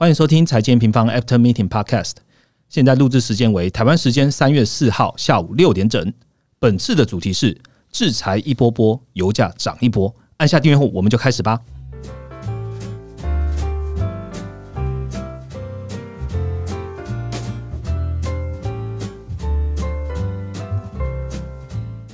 [0.00, 2.12] 欢迎收听财经平方 After Meeting Podcast。
[2.68, 6.14] 现在录制时间为台湾时间三月四号下午六点整。
[6.60, 10.14] 本次的主题是制裁一波波，油价涨一波。
[10.36, 11.60] 按下订阅后，我们就开始吧。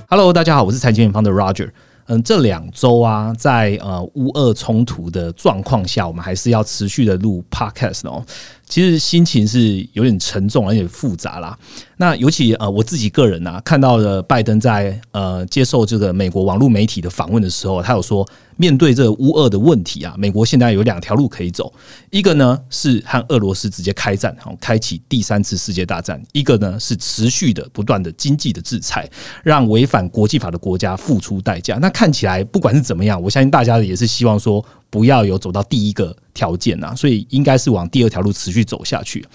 [0.07, 1.69] Hello，大家好，我是财经平方的 Roger。
[2.07, 8.23] 嗯，这两周啊，在呃乌俄冲突的状况下，我们还是要持续的录 Podcast 哦。
[8.67, 11.57] 其实心情是有点沉重而且复杂啦。
[11.97, 18.27] 那尤其呃，我自己个人啊，看到了拜登在呃接受这个美国网络媒体的访问的时候，他有说，
[18.57, 21.73] 面对这个乌俄的问题啊，美国现在有两条路可以走，
[22.09, 29.09] 一个呢是和俄罗斯直接开战，好开启第三次世界大战；一个呢是持续的不断的经济的制裁，
[29.43, 31.77] 让违反国际法的国家付出代价。
[31.81, 34.63] 那看起来不管是怎么样，我相信大家也是希望说。
[34.87, 39.25] 不要有走到第一个条件呐，所以应该是往第二条路持续走下去。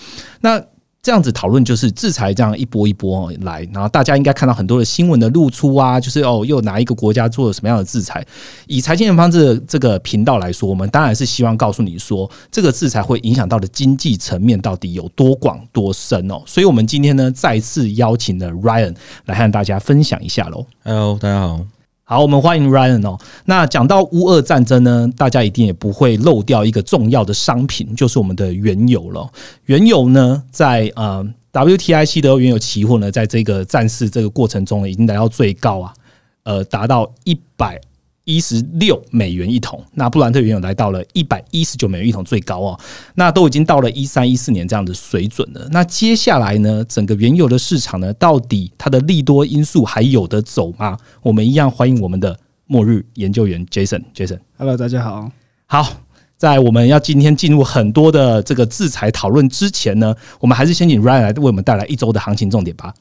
[0.40, 0.58] 那
[1.02, 8.22] 这样子讨论就是制裁这样一波一波来，然后大家应该看到很多的新闻的露出啊，就是哦，又哪一个国家做了什么样的制裁？
[8.66, 16.42] 以财经人方这这个频道来说，我们当然是希望告诉你说，这个制裁会影响到的经济层面到底有多广多深哦。
[16.44, 20.66] 所以我们今天呢，再次邀请了 Ryan 来和大家分享一下喽。
[20.84, 21.79] Hello，大家好。
[22.10, 23.16] 好，我们欢迎 Ryan 哦。
[23.44, 29.30] 那讲到乌俄战争呢，大家一定也不会漏掉一个重要的商品，就是我们的原油了。
[29.66, 35.94] 原油呢，在呃 WTI 西德原油期货呢，在这个战事这个过程中呢，已经来到最高啊，
[36.42, 37.80] 呃，达到一百。
[38.24, 42.80] 一十六美元一桶，那布兰特原油来到了一百一十九美元一桶，最高哦，
[43.14, 45.66] 那都已经到了一三一四年这样的水准了。
[45.72, 50.96] 那接下来呢，整个原油的市场呢，到底它的利多因素还有的走吗？
[51.22, 54.02] 我们一样欢迎我们的末日研究员 Jason。
[54.14, 55.30] Jason，Hello，大家好。
[55.66, 55.88] 好，
[56.36, 62.94] 在我们要今天进入很多的这个制裁讨论之前呢，我们还是先请 Ryan 来为我们带来一周的行情重点吧。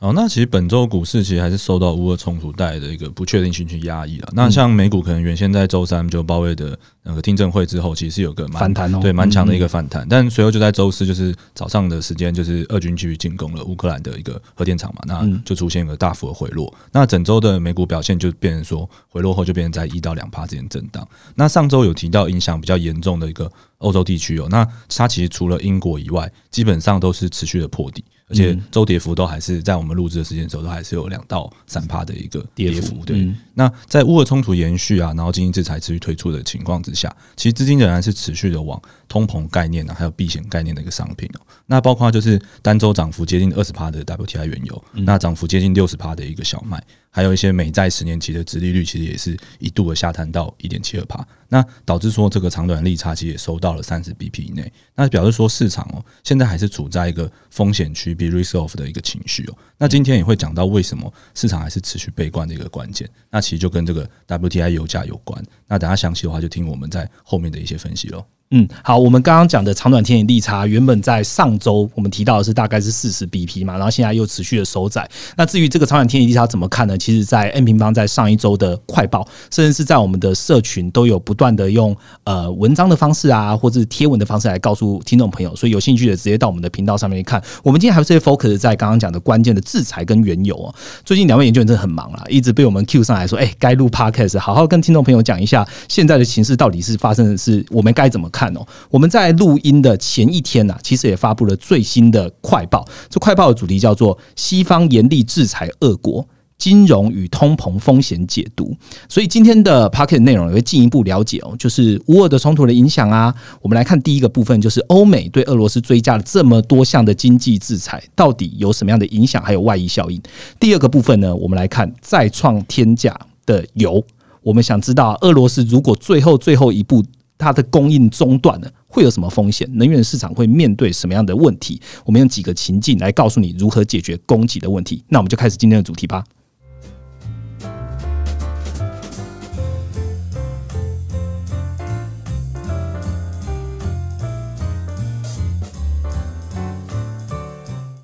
[0.00, 4.30] 哦，那其实本周股市其实还是受到乌俄冲突带来的一个不确定性去压抑了。
[4.32, 10.06] 那像美股可能原先在周三就鲍威的那个听证会之后，其实是有个反弹哦，对，蛮强的一个反弹。
[10.08, 16.72] 但随后就在周四，就是早上的时间，就是俄军继续进攻了乌克兰的一个核电厂嘛，那就出现一个大幅的回落。
[16.90, 21.06] 那整周的美股表现就变成说，回落后就变成在一到两帕之间震荡。
[21.34, 28.02] 那上周有提到影响比较严重的一个欧洲地区哦，那它其实除了英国以外，基本上都是持续的破底。
[28.28, 33.04] 而且周跌幅都还是在我们录制的时间时候，都还是有两到三趴的一个跌幅。
[33.04, 38.80] 对，那在乌俄冲突延续啊，然后经济制裁持续推出的情况之下，其实资金仍然是持续的往
[39.10, 41.40] 通膨概念啊，还有避险概念的一个商品哦。
[41.66, 46.80] 那包括就是单周涨幅接近二十帕的 WTI 原油，那涨幅接近六十帕的一个小麦。
[47.12, 59.58] 还有一些美债十年期的殖利率，其实也是一度的下探到一点七二帕，那导致说这个长短利差其实也收到了三十 BP 以内，那表示说市场哦现在还是处在一个风险区，比 risk off 的一个情绪哦。
[59.76, 65.44] 那今天也会讲到为什么市场还是持续悲观的一个关键，那其实就跟这个 WTI 油价有关。
[65.66, 68.24] 那等下详细的话就听我们在后面的一些分析喽。
[68.52, 75.08] 嗯，好，我们刚刚讲的长短天引利差，原本在上周我们提到的是大概是四十 BP 嘛，然后现在又持续的收窄。
[75.36, 76.98] 那至于这个长短天引利差怎么看呢？
[76.98, 87.40] 其实，在 N 平方在上一周的快报，甚至是在我们的社群都有不断的用呃文章的方式啊，或者是贴文的方式来告诉听众朋友，所以有兴趣的直接到我们的频道上面去看。
[87.62, 90.74] 我们今天还是 focus 在刚刚讲的关键的制裁跟原油哦。
[91.04, 98.66] 最近两位研究员真的很忙啊，一直被我们 Q 上来说，哎，该录 Podcast，好好跟听众朋友讲一下现在的形势到底是发生的是我们该怎么看看哦。
[98.90, 102.86] 我们在录音的前一天呐，其实也发布了最新的快报。
[103.10, 108.74] 这快报的主题叫做“西方严厉制裁俄国，金融与通膨风险解读”。
[109.10, 113.34] 所以今天的 p o c k e t 内容也会进一步了解哦，就是乌俄的冲突的影响啊。
[113.60, 120.20] 我们来看第一个部分，就是欧美对俄罗斯追加了这么多项的经济制裁，到底有什么样的影响，还有外溢效应。
[120.58, 123.14] 第二个部分呢，我们来看再创天价
[123.44, 124.02] 的油。
[124.42, 127.04] 我们想知道，俄罗斯如果最后最后一步。
[127.40, 129.66] 它的供应中断了，会有什么风险？
[129.72, 131.80] 能源市场会面对什么样的问题？
[132.04, 135.02] 我们用几个情境来告诉你如何解决供给的问题。
[135.08, 136.22] 那我们就开始今天的主题吧。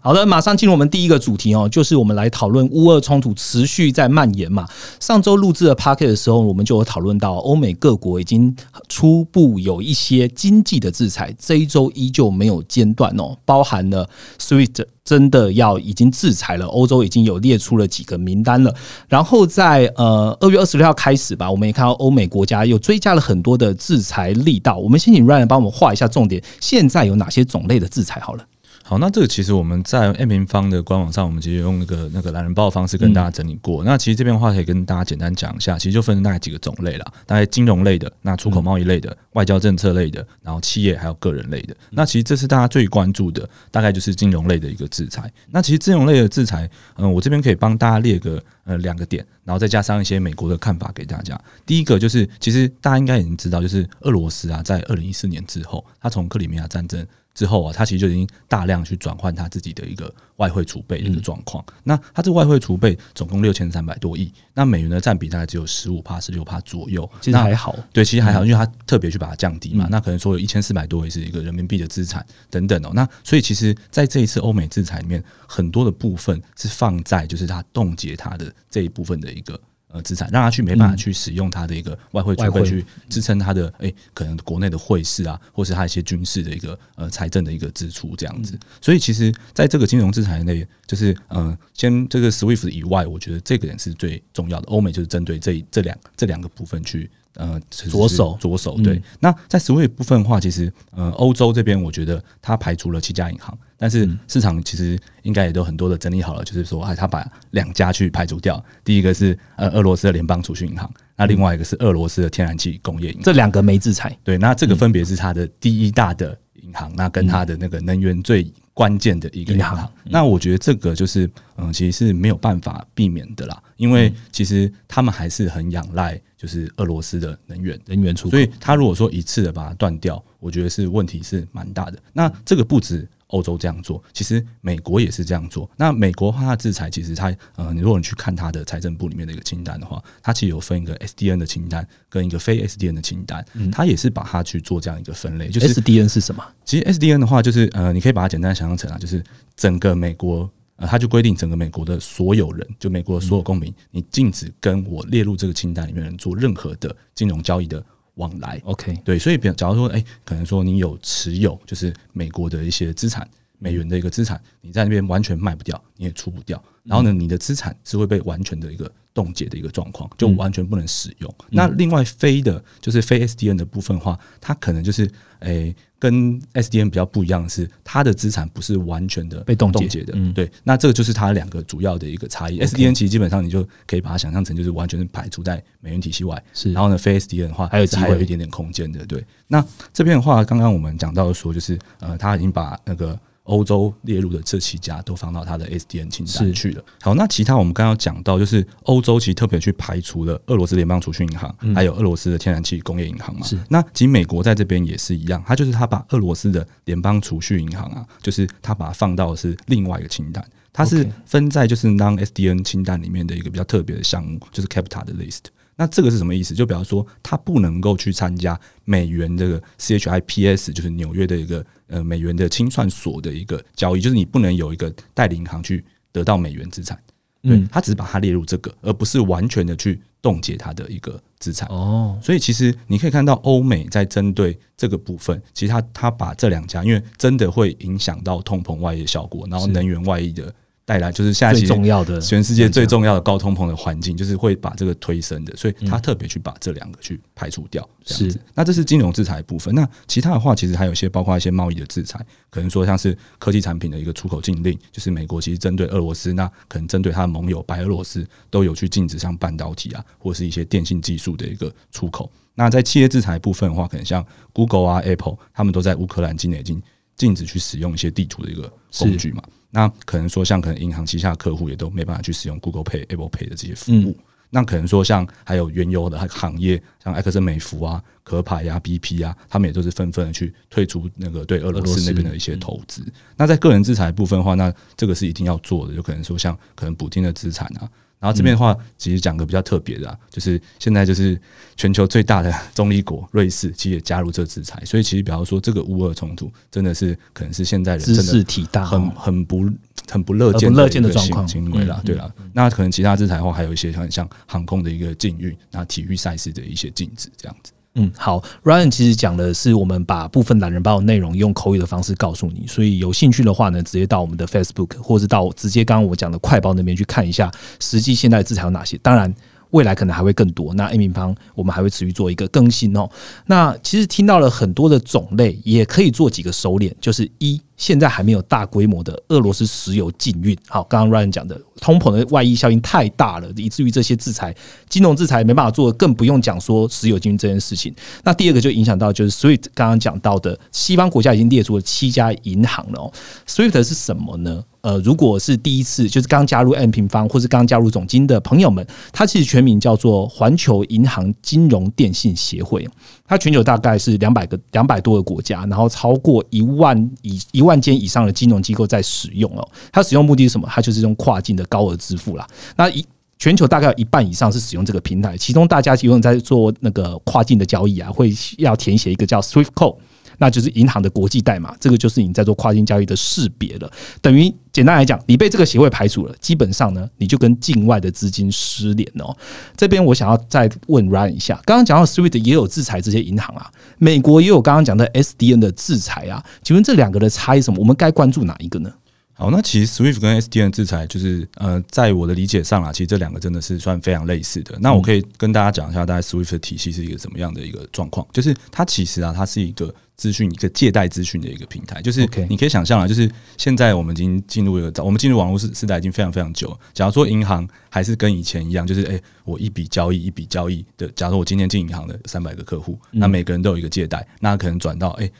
[0.06, 4.64] 好的，马上进入我们第一个主题哦，就是我们来讨论乌俄冲突持续在蔓延嘛。
[5.00, 8.55] 上周录制的 p a r k e t 的时候，我们就有讨论到欧美各国已经
[8.88, 14.08] 初步有一些经济的制裁，这一周依旧没有间断哦，包含了
[14.38, 18.73] SWIFT 真的要已经制裁了，欧洲已经有列出了几个名单了。
[19.09, 24.76] 然后在呃二月二十六号开始吧，我们也看到欧美国家又追加了很多的制裁力道。
[24.76, 28.20] 我们先请 Ryan 帮我们画一下重点，现在有哪些种类的制裁？
[28.20, 28.44] 好了。
[28.88, 33.83] 好，那这个其实我们在 M 平方的官网上，我们其实用那个那个懒人包的方式跟大家整理过。
[33.83, 41.75] 那其实这边的话可以跟大家简单讲一下，其实就分大概几个种类啦，大概金融类的、那出口贸易类的、外交政策类的，然后企业还有个人类的。
[41.91, 45.29] 那其实这是大家最关注的，大概就是金融类的一个制裁。
[45.50, 51.37] 那其实金融类的制裁，嗯，我这边可以帮大家列个呃两个点，然后再加上一些美国的看法给大家。
[51.67, 57.05] 第一个就是，其实大家应该已经知道，就是俄罗斯啊，在二零一四年之后，他从克里米亚战争。
[57.37, 61.62] 之后啊，他其实就已经大量去转换他自己的一个外汇储备的一个状况。
[61.85, 67.77] 那他这个外汇储备总共六千三百多亿，那美元的占比大概只有十五帕、十六帕左右，其实还好。
[67.93, 69.87] 对，其实还好，因为他特别去把它降低嘛。
[69.91, 72.91] 那可能说有一千四百多亿是一个人民币的资产等等哦。
[72.94, 79.61] 那所以其实在这一次欧美制裁里面，很多的部分是放在就是他冻结他的这一部分的一个。
[80.02, 88.58] 资产让他去没办法去使用他的一个外汇储备去支撑他的诶，可能国内的汇市啊，或是他一些军事的一个呃财政的一个支出这样子。
[88.81, 94.66] 所以其实在这个金融资产内，就是呃，先这个 SWIFT 以外，我觉得这个人是最重要的。
[94.69, 97.10] 欧美就是针对这这两这两个部分去。
[97.37, 99.00] 呃，左手左手对。
[99.21, 108.62] 那在实惠部分的话，其实呃，欧洲这边我觉得它排除了七家银行，但是市场其实应该也都很多的整理好了，就是说，哎，它把两家去排除掉。
[108.85, 114.17] 第一个是呃，俄罗斯的联邦储蓄银行，那另外一个是俄罗斯的天然气工业银行，这两个没制裁。
[114.25, 119.90] 对，那这个分别是它的第一大的银行，那跟它的那个能源最关键的一个银行。
[120.04, 126.20] 那我觉得这个就是嗯，其实是没有办法避免的啦，因为其实他们还是很仰赖。
[126.38, 131.98] 就是俄罗斯的能源，能源出口，所以他如果说一次的把它断掉，我觉得是问题是蛮大的。
[132.12, 135.69] 那这个不止欧洲这样做，其实美国也是这样做。
[135.76, 145.49] 那美国它的制裁，其实它呃，你如果你去看它的财政部里面的一个清单的话，它其实有分一个 SDN 的清单跟一个非 SDN 的清单，它也是把它去做这样一个分类。
[145.49, 146.44] 就是 SDN 是什么？
[146.64, 149.23] 其实 SDN 的话，就是呃，你可以把它简单想象成啊，就是
[149.56, 150.50] 整个美国。
[150.78, 157.82] 呃，他就规定整个美国的所有人，就美国的所有公民，你禁止跟我列入这个清单里面人做任何的金融交易的
[158.16, 158.60] 往来。
[158.64, 163.26] OK，对，所以比假如说，哎，可能说你有持有就是美国的一些资产，
[163.58, 171.34] 美元的一个资产，你在那边完全卖不掉，你也出不掉，然后呢，你的资产是会被完全的一个冻结的一个状况，就完全不能使用。
[171.48, 175.74] 那另外非的，就是非 SDN 的部分的话，它可能就是，哎。
[175.98, 182.60] 跟 SDN 比较不一样的是，它的资产不是完全的被冻结的，对，那这个就是它两个主要的一个差异。
[182.60, 186.72] SDN 其实基本上你就可以把它想象成就是完全是排除在美元体系外，是。
[186.72, 189.25] 然后呢，非 SDN 的话还有还有一点点空间的，对。
[189.48, 193.19] 那这边的话，刚刚我们讲到说，就是呃，他已经把那个。
[193.46, 196.84] 欧洲列入的这七家都放到它的 SDN 清单去了。
[197.00, 203.46] 好，那其他我们刚刚讲到，就是欧洲其实特别去排除了俄罗斯联邦储蓄银行，还有俄罗斯的天然气工业银行嘛。
[203.46, 203.58] 是。
[203.69, 215.44] 那其实美国在这边也是一样，它就是它把俄罗斯的联邦储蓄银行啊，就是它把它放到是另外一个清单，它是分在就是 Non SDN 清单里面的一个比较特别的项目，就是 Capital 的 List。
[215.78, 216.55] 那这个是什么意思？
[216.55, 226.99] 就比方说，它不能够去参加美元这个 CHIPS，就是纽约的一个呃美元的清算所的一个交易，就是你不能有一个代理银行去得到美元资产。
[227.43, 231.69] 嗯，他只是把它列入这个，而不是完全的去冻结它的一个资产。
[231.69, 240.52] 哦，所以其实你可以看到，欧美在针对这个部分，其实他他把这两家，因为真的会影响到通膨外溢效果，然后能源外溢的。
[240.87, 247.87] 带来就是下最重要的，全世界最重要的高通膨的环境，就是会把这个推升的，所以他特别去把这两个去排除掉。
[248.05, 249.75] 是，那这是金融制裁部分。
[249.75, 262.31] 那其他的话，其实还有一些包括一些贸易的制裁，可能说像是科技产品的一个出口禁令，就是美国其实针对俄罗斯，那可能针对它的盟友白俄罗斯都有去禁止像半导体啊，或是一些电信技术的一个出口。
[262.55, 266.81] 那在企业制裁部分的话，可能像 Google 啊、Apple，他们都在乌克兰境内已经
[267.16, 269.42] 禁止去使用一些地图的一个工具嘛。
[269.70, 274.16] 那可能说，像可能银行旗下客户也都没办法去使用 Google Pay、Apple Pay 的这些服务。
[274.49, 283.04] 那可能说，像还有原油的行业，像埃克森美孚啊、壳牌呀、BP 啊，他们也都是纷纷的去退出那个对俄罗斯那边的一些投资。
[283.37, 285.94] 那在个人资产部分的话，那这个是一定要做的。
[285.94, 291.38] 有可能说，像可能补丁的资产啊，然后这边的话，其实讲个比较特别的，啊，就是现在就是
[291.76, 294.82] 全球最大的中立国瑞士，其实也加入这制裁。
[294.85, 299.70] 所以其实，比方说这个乌俄冲突，真的是可能是现在人真的体大，很很不
[300.11, 302.00] 很不乐见乐见的状况行为啦。
[302.04, 307.73] 对啦，那可能其他制裁的话，还有一些像像航空的一个禁运，那体育赛事的一些禁止这样子。
[307.97, 317.50] 嗯，好，Ryan 其实讲的是我们把部分懒人包的内容用口语的方式告诉你，所以有兴趣的话呢，直接到我们的 Facebook 或者到直接刚刚我讲的快报那边去看一下，
[317.81, 318.97] 实际现在的制裁有哪些。
[319.03, 319.35] 当然。
[319.71, 320.73] 未来可能还会更多。
[320.75, 323.11] 那 A 平方我们还会持续做一个更新哦。
[323.47, 327.61] 那其实听到了很多的种类，也可以做几个收敛，就是一。
[327.76, 330.56] 现在还没有大规模的俄罗斯石油禁运。
[330.68, 334.54] 好，刚刚 Ryan 讲的通膨的外溢效应太大了，以至于这些制裁、
[334.88, 337.95] 金融制裁没办法做，更不用讲说石油禁运这件事情。
[338.25, 343.12] 那第二个就影响到就是 SWIFT 刚刚讲到的，西方国家已经列出了七家银行了。
[343.47, 344.64] SWIFT 是什么呢？
[344.83, 352.88] 呃，如果是第一次就是刚加入 M 平方或是刚加入总金的朋友们，它其实全名叫做环球银行金融电信协会。
[353.28, 359.68] 它全球大概是两百个两百多个国家，然后超过一万以一万间以上的金融机构在使用哦。
[359.90, 360.68] 它使用目的是什么？
[360.71, 362.47] 它就是用跨境的高额支付啦。
[362.76, 363.04] 那一
[363.38, 369.97] 全球大概有一半以上是使用这个平台，其中大家有人在做那个跨境的交易啊，会要填写一个叫 Swift Code。
[370.38, 373.90] 那就是银行的国际代码，这个就是你在做跨境交易的识别了。
[374.21, 379.35] 等于简单来讲，你被这个协会排除了，基本上呢，你就跟境外的资金失联哦。
[379.76, 387.81] 这边我想要再问 Ryan 一下，刚刚讲到 SWIFT 也有制裁这些银行啊，美国也有刚刚讲的 SDN 的制裁啊，请问这两个的差异什么？
[387.81, 388.93] 我们该关注哪一个呢？
[389.37, 394.76] 好，那其实 SWIFT 跟 SDN 制裁就是呃，在我的理解上啊，其实这两个真的是算非常类似的。
[394.81, 398.26] 那我可以跟大家讲一下，大概 SWIFT 的体系是一个怎么样的一个状况？
[398.33, 399.95] 就是它其实啊，它是一个。
[400.16, 406.75] 资讯一个借贷资讯的一个平台，就是你可以想象啊，就是现在我们已经进入一个，我们进入网络时时代已经非常非常久。
[406.95, 415.31] 假如说银行还是跟以前一样，就是诶，我一笔交易一笔交易的，假如我今天进银行的三百个客户，那每个人都有一个借贷，那可能转到诶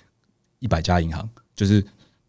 [0.59, 1.83] 一百家银行，就是。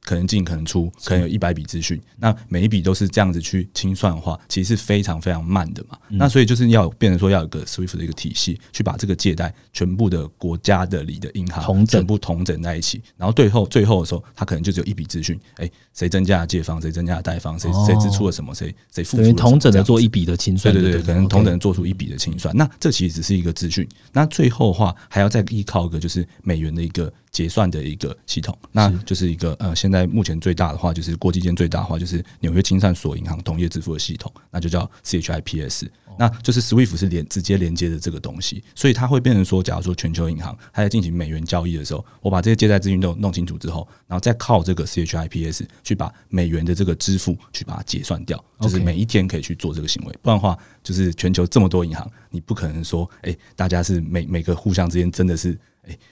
[0.08, 5.98] 可能进可能出，可能有一百笔资讯，那每一笔都是这样子去清算的话，其实是非常非常慢的嘛。
[6.08, 22.56] 那所以就是要变成说要有个 SWIFT 的一个体系，去把这个借贷全部的国家的里的银行全部同整在一起，然后最后最后的时候，它可能就只有一笔资讯，哎，谁增加了借方，谁增加了贷方，谁谁支出了什么，谁谁付出，同整的做一笔的清算，对对对，可能同整做出一笔的清算。
[22.56, 27.12] 那这其实只是一个资讯，那最后的话还要再依靠一个就是美元的一个。
[27.30, 35.88] 结算的一个系统，那就是一个呃，现在在目前最大的话，就是国际间最大的话，就是纽约清算所银行同业支付的系统，那就叫 CHIPS，
[36.20, 55.58] 那就是 SWIFT 是连直接连接的这个东西，所以它会变成说，假如说全球银行它在进行美元交易的时候，我把这些借贷资讯都弄清楚之后，然后再靠这个 CHIPS 去把美元的这个支付去把它结算掉，就是每一天可以去做这个行为，不然的话，就是全球这么多银行，你不可能说，哎，大家是每每个互相之间真的是。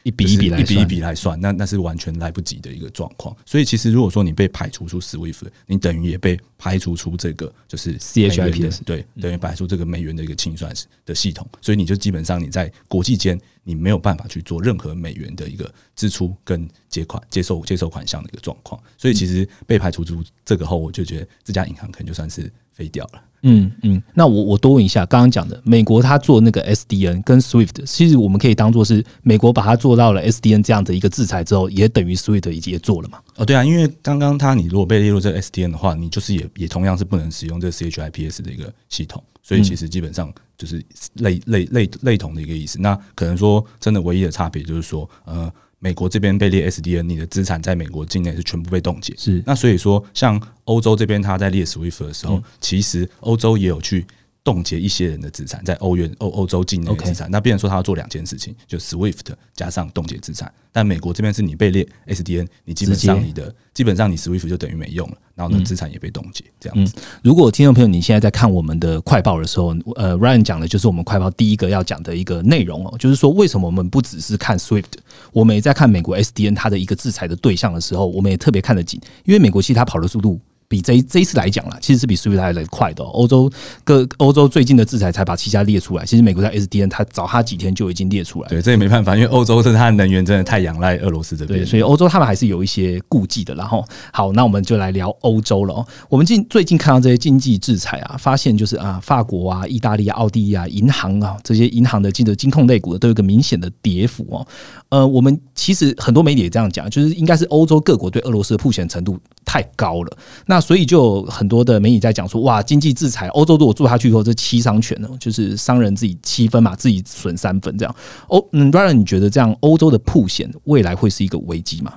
[0.04, 3.36] 一笔一笔来一笔一笔来算，那那是完全来不及的一个状况。
[3.46, 10.74] 所以其实如果说你被排除出 SWIFT，你等于也被排除出这个就是 CHIPS，对，等于排除这个美元的一个清算
[11.06, 11.48] 的系统。
[11.62, 18.82] 所以你就基本上你在国际间你没有办法去做任何美元的一个支出跟结款接受接受款项的一个状况。
[18.98, 23.22] 所以其实被排除出这个后，我就觉得这家银行可能就算是废掉了。
[23.48, 33.20] 嗯嗯，那我我多问一下，刚刚讲的美国他做那个 SDN 跟 SWIFT，其实我们可以当做是美国把它做到了 SDN 这样的一个制裁之后，也等于 SWIFT 已经也做了嘛？
[33.36, 40.84] 哦，对啊，因为刚刚他你如果被列入这个 SDN 的话，你就是也也同样是不能使用这个 CHIPS 的一个系统，所以其实基本上就是
[41.16, 42.82] 类类类类同的一个意思。
[42.82, 45.54] 那可能说真的唯一的差别就是说，呃。
[45.86, 49.14] 美国这边被列 SDN，你的资产在美国境内是全部被冻结。
[49.16, 54.04] 是，那所以说，像欧洲这边他在列 SWIFT 的时候，其实欧洲也有去。
[54.46, 60.54] 冻结一些人的资产，在欧元欧欧洲境内的资产，那变成说他要做两件事情，就 SWIFT 加上冻结资产。
[60.72, 66.94] 但美国这边是你被列 SDN，你基本上你的基本上你 SWIFT 就等于没用了，然后呢资产也被冻结这样子。
[67.24, 74.84] 如果听众朋友你现在在看我们的快报的时候，呃，Ryan 讲的就是我们快报第一个要讲的一个内容哦，就是说为什么我们不只是看 SWIFT，
[75.32, 80.40] 我们也在看美国 SDN 它的一个制裁的对象的时候，我们也特别看得紧，因为美国其实它跑的速度。
[80.68, 83.04] 比这这一次来讲啦，其实是比 SWIFT 来的快的。
[83.04, 83.52] 欧洲
[83.84, 88.50] 各欧洲最近的制裁才把七家列出来，其实美国在 SDN 它早它几天就已经列出来。
[88.50, 93.54] 对，这也没办法，因为欧洲是它的能源真的太仰赖俄罗斯这边，对，所以欧洲他们还是有一些顾忌的。
[93.56, 95.86] 然后，好，那我们就来聊欧洲了。
[96.10, 104.48] 我们近最近看到这些经济制裁啊，发现就是啊，法国啊、意大利啊、奥地利啊，银行啊这些银行的金的金控类股都有个明显的跌幅哦。
[104.90, 110.18] 呃，我们其实很多媒体也这样讲，就是应该是欧洲各国对俄罗斯的铺险程度太高了。
[110.46, 117.94] 那那所以就有很多的媒体在讲说，哇，经济制裁，欧洲如果做下去以后，这七伤拳呢，就是商人自己七分嘛，自己损三分这样。
[118.28, 121.92] 欧，嗯 r a n 你觉得这样欧洲的铺险未来会是一个危机吗？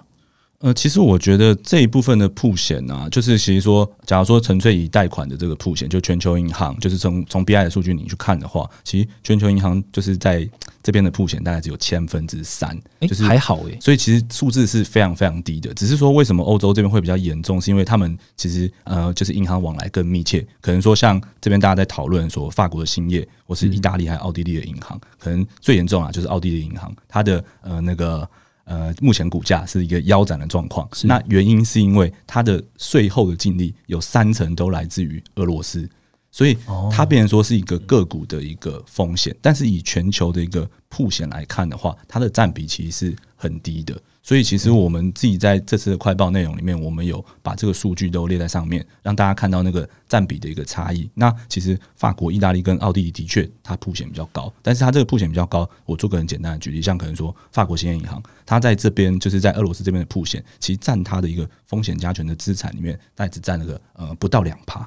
[0.61, 10.49] 呃，其实我觉得这一部分的铺险啊，就是其实说，假如说纯粹以贷款的这个铺险，就全球银行，就是从从 BI 的数据你去看的话，其实全球银行就是在
[10.83, 13.79] 这边的铺险大概只有千分之三，就是还好诶。
[13.81, 15.73] 所以其实数字是非常非常低的。
[15.75, 28.29] 只是说为什么欧洲这边会比较严重，是因为他们其实呃就是银行往来更密切，可能说像这边大家在讨论说法国的兴业，或是意大利还有奥地利的银行，可能最严重啊就是奥地利银行，它的呃那个。
[28.69, 30.87] 呃，目前股价是一个腰斩的状况。
[31.05, 35.89] 那原因是因为它的税后的净利有三成都来自于俄罗斯，
[36.31, 36.55] 所以
[36.93, 39.35] 它变成说是一个个股的一个风险。
[39.41, 43.99] 但是以全球的一个普险来看的话，它的占比其实是很低的。
[44.23, 51.09] 所以其实我们自己在这次的快报内容里面，我们有把这个数据都列在上面，让大家看到那个占比的一个差异。
[51.15, 64.87] 那其实法国、意大利跟奥地利的确它铺险比较高，但是它这个铺险比较高，我做个很简单的举例，像可能说法国兴业银行，它在这边就是在俄罗斯这边的铺险，其实占它的一个风险加权的资产里面，大概只占了个呃不到两趴。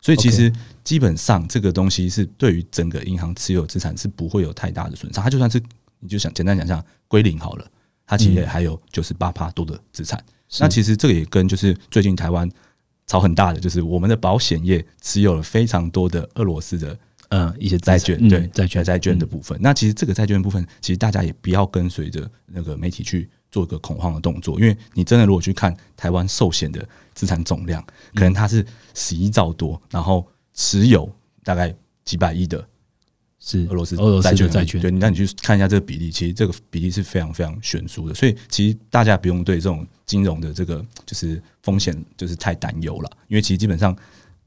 [0.00, 0.50] 所以其实
[0.82, 5.22] 基本上这个东西是对于整个银行持有资产是不会有太大的损伤。
[5.22, 5.60] 它就算是
[5.98, 7.66] 你就想简单讲下归零好了。
[8.08, 10.18] 它其实还有九十八趴多的资产，
[10.58, 12.50] 那其实这个也跟就是最近台湾
[13.06, 16.98] 炒很大的，就是我们的保险业持有了非常多的俄罗斯的
[17.28, 19.58] 嗯一些债券，对债券债券的部分。
[19.60, 27.84] 那其实这个债券部分，其实大家也不要跟随着那个媒体去做一个恐慌的动作，因为你真的如果去看台湾寿险的资产总量，
[28.14, 31.06] 可能它是十一兆多，然后持有
[31.44, 31.74] 大概
[32.06, 32.66] 几百亿的。
[33.40, 43.96] 是俄罗斯俄罗斯的债券，对，那你去看一下这个比例，其实这个比例是非常非常悬殊的，所以其实大家不用对这种金融的这个就是风险就是太担忧了，因为其实基本上，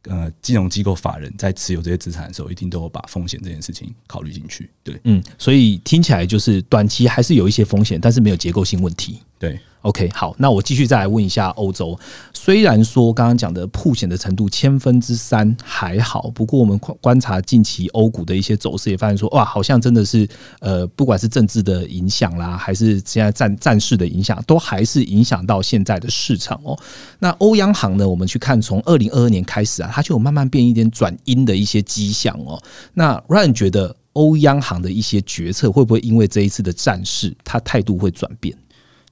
[0.04, 4.70] 呃，金融机构法人在持有这些资产的时候，一定都有把风险这件事情考虑进去。
[4.84, 9.20] 对，嗯，所以听起来就是短期还是有一些风险，但是没有结构性问题。
[9.40, 9.60] 对。
[9.82, 11.98] OK，好，那我继续再来问一下欧洲。
[12.34, 20.28] 虽然说刚刚讲的破险的程度千分之三还好，不过我们观察近期欧股的一些走势，也发现说，哇，好像真的是
[20.60, 26.78] 呃，不管是政治的影响啦，还是现在战战事的影响，都还是影响到现在的市场哦。
[27.18, 32.62] 那欧央行呢，我们去看从二零二二年开始啊，它就有慢慢变一点转阴的一些迹象哦。
[32.94, 38.56] 那 Ryan 觉得欧央行的一些决策会不会因为这一次的战事，它态度会转变？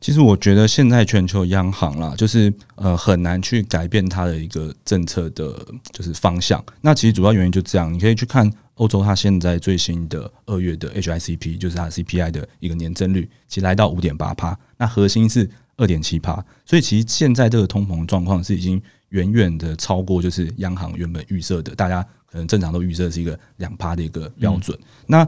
[0.02, 5.54] 其实我觉得现在全球央行啦，就是呃很难去改变它的一个政策的，
[5.92, 6.64] 就是方向。
[6.82, 24.80] 那其实主要原因就这样，你可以去看欧洲它现在最新的二月的 HICP，就是它 CPI 的一个年增率，其实来到五点八帕，那核心是二点七帕，所以其实现在这个通膨状况是已经远远的超过就是央行原本预设的，大家可能正常都预设是一个两帕的一个标准。
[25.08, 25.28] 那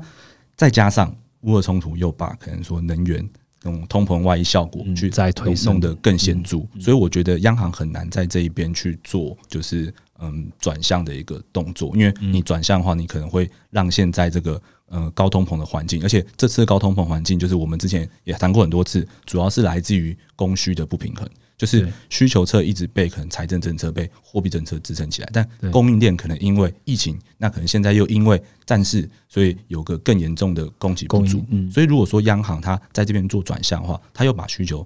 [0.55, 3.29] 再加上乌俄冲突又把可能说能源。
[3.63, 21.30] 用通膨外溢效果去再推送的更显著，所以我觉得央行很难在这一边去做，就是嗯转向的一个动作，因为你转向的话，你可能会让现在这个呃高通膨的环境，而且这次高通膨环境就是我们之前也谈过很多次，主要是来自于供需的不平衡。
[21.62, 31.45] 就是需求侧一直被可能财政政策被货币政策支撑起来，但供应链可能因为疫情，那可能现在又因为战事，所以有个更严重的供给不足。
[31.71, 34.84] 所以如果说央行它在这边做转向的话，它又把需求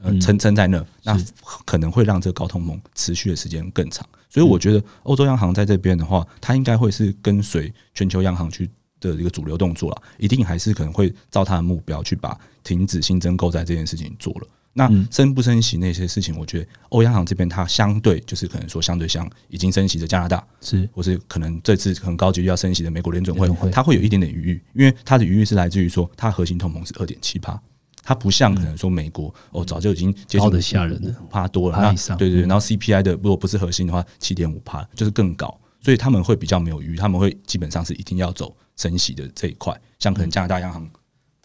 [0.00, 1.22] 呃撑撑在那，那
[1.66, 4.08] 可能会让这个高通膨持续的时间更长。
[4.30, 8.66] 所以我觉得欧洲央行在这边的话，它应该会是跟随全球央行去
[8.98, 14.46] 的一个主流动作了，一定还是可能会照它的目标去把停止新增购债这件事情做了。
[14.78, 23.98] 那升不升息那些事情，我觉得欧央行这边它相对就是可能说相对像已经升息的加拿大是，或是可能这次很高级要升息的美国联准会，它会。
[23.98, 27.60] 有一点点余裕，因为它的余裕是来自于说它核心通膨是二点七八，
[28.04, 40.88] 它不像可能说美国哦早就已经接近的吓人了，趴多了，那对对，然后 CPI 的如果不是核心的话，七点五帕就是更高，所以他们会比较没有余，他们会基本上是一定要走升息的这一块，像可能加拿大央行。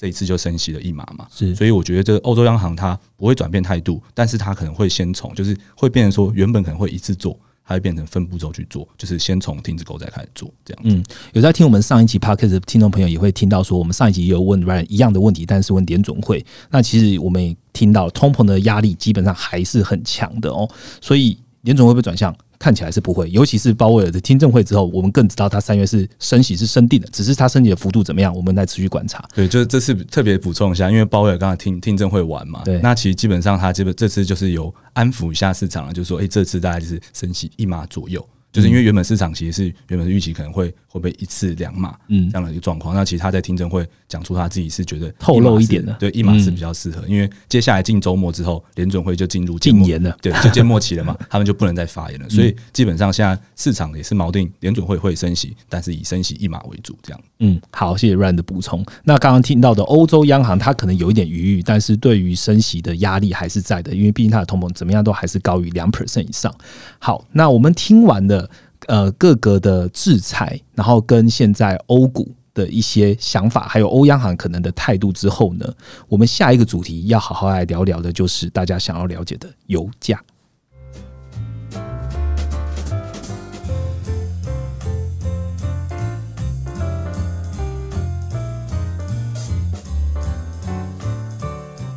[0.03, 10.83] 这一次就升息了一码嘛，是，所以我觉得这个欧洲央行它不会转变态度，但是它可能会先从，就是会变成说，原本可能会一次做，它会变成分步骤去做，就是先从停止购债开始做，这样。
[10.83, 22.35] 嗯，有在听我们上一集 podcast 的听众朋友也会听到说，我们上一集也有问 Ryan 一样的问题，但是问联总会，那其实我们也听到通膨的压力基本上还是很强的哦，所以联总会不会转向？
[22.59, 29.23] 看起来是不会，尤其是鲍威尔的听证会之后，我们更知道他三月是升息是升定的，只是他升息的幅度怎么样，我们再持续观察。
[29.35, 38.25] 对，就是这次特别补充一下，因为鲍威尔刚才听听证会完嘛，对，那其实基本上他基本这次就是有安抚一下市场了，就是说，哎，这次大概就是升息一码左右。
[38.53, 57.19] 就是因为原本市场其实是原本是预期可能会会不会一次两码嗯这样的一个状况，那其实他在听证会讲出他自己是觉得透露一点的，对一码是比较适合，因为接下来进周末之后，联准会就进入禁言了，对， 就缄默期了嘛，他们就不能再发言了，所以基本上现在市场也是锚定联准会会升息，但是以升息一码为主这样。
[57.39, 58.85] 嗯，好，谢谢 Rand 的补充。
[59.03, 66.53] 那刚刚听到的欧洲央行，它可能有一点余裕，但是对于升息的压力还是在的，因为毕竟它的通膨怎么样都还是高于两 percent 以上。
[66.99, 68.42] 好，那我们听完了。
[68.87, 75.65] 呃，各个的制裁，然后跟现在欧股的一些想法，还有欧央行可能的态度之后呢，
[76.07, 80.21] 我们下一个主题要好好来聊聊的，就是大家想要了解的油价。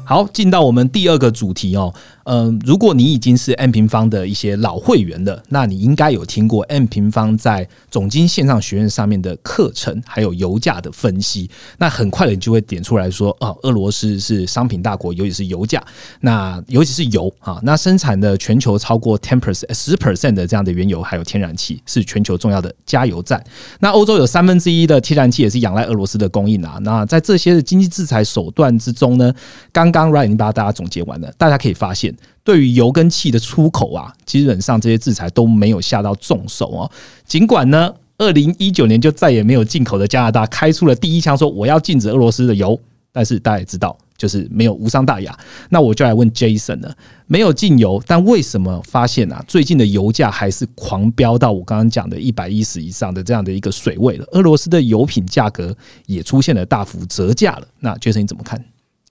[0.08, 1.92] 好，进到我们第二个主题哦。
[2.28, 11.48] 嗯，如果你已经是 n 平方的一些老会员了，那你应该有听过 n 平方在总经线上学院上面的课程，还有油价的分析。
[11.78, 15.82] 那很快的你就会点出来说，哦，俄罗斯是商品大国，尤其是油价，
[16.20, 23.42] 那尤其是油啊，那生产的全球超过 ten percent 十 percent 的这样的原油还有天然气，是全球重要的加油站。
[23.80, 26.76] 那欧洲有三分之一的天然气也是仰赖俄罗斯的供应啊。
[26.82, 29.32] 那在这些的经济制裁手段之中呢，
[29.72, 32.14] 刚刚 Ryan 已经把大家总结完了，大家可以发现。
[32.46, 36.90] 对于油跟气的出口啊，基本上这些制裁都没有下到重手哦。
[37.24, 42.80] 尽管呢，二零一九年就再也没有进口的加拿大开出了第一枪，说我要禁止俄罗斯的油。
[43.10, 45.36] 但是大家也知道，就是没有无伤大雅。
[45.70, 54.26] 那我就来问 Jason 了，没有禁油，但为什么发现啊，最近的油价还是狂飙到我刚刚讲的一百一十以上的这样的一个水位了？
[54.32, 57.66] 俄罗斯的油品价格也出现了大幅折价了。
[57.80, 58.62] 那 Jason 你怎么看？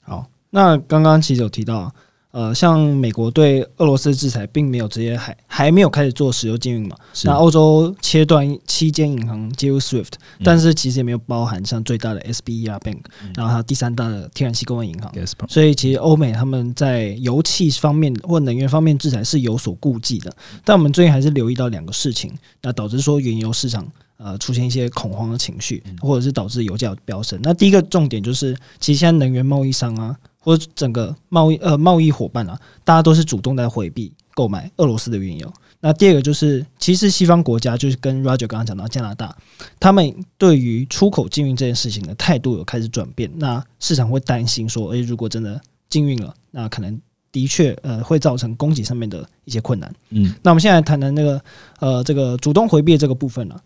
[0.04, 1.94] 好，那刚刚其实有提到。
[2.36, 6.94] 呃，像美国对俄罗斯制裁，并没有直接还还没有开始做石油禁运嘛？
[7.24, 10.12] 那欧洲切断七间银行接入 SWIFT，
[10.44, 13.00] 但是其实也没有包含像最大的 SBER Bank，
[13.38, 15.14] 然后还有第三大的天然气供应银行。
[15.48, 20.30] 所以其实欧美他们在油气方面或能源方面制裁是有所顾忌的。
[20.66, 27.40] 但我们最近还是留意到两个事情，那导致说原油市场呃出现一些恐慌的情绪，或者是导致油价飙升。
[27.42, 30.14] 那第一个重点就是，其实现在能源贸易商啊。
[30.46, 35.52] 或者整个贸易呃贸易伙伴啊，大家都是主动在回避购买俄罗斯的原油。
[35.80, 39.36] 那第二个就是，其实西方国家就是跟 Roger 刚刚讲到加拿大，
[39.80, 43.32] 他们对于出口禁运这件事情的态度有开始转变。
[43.38, 49.92] 那市场会担心说，诶，如果真的禁运了，那可能的确呃会造成供给上面的一些困难。
[50.12, 51.42] 嗯，那我们现在谈谈那个
[51.80, 53.60] 呃这个主动回避这个部分了。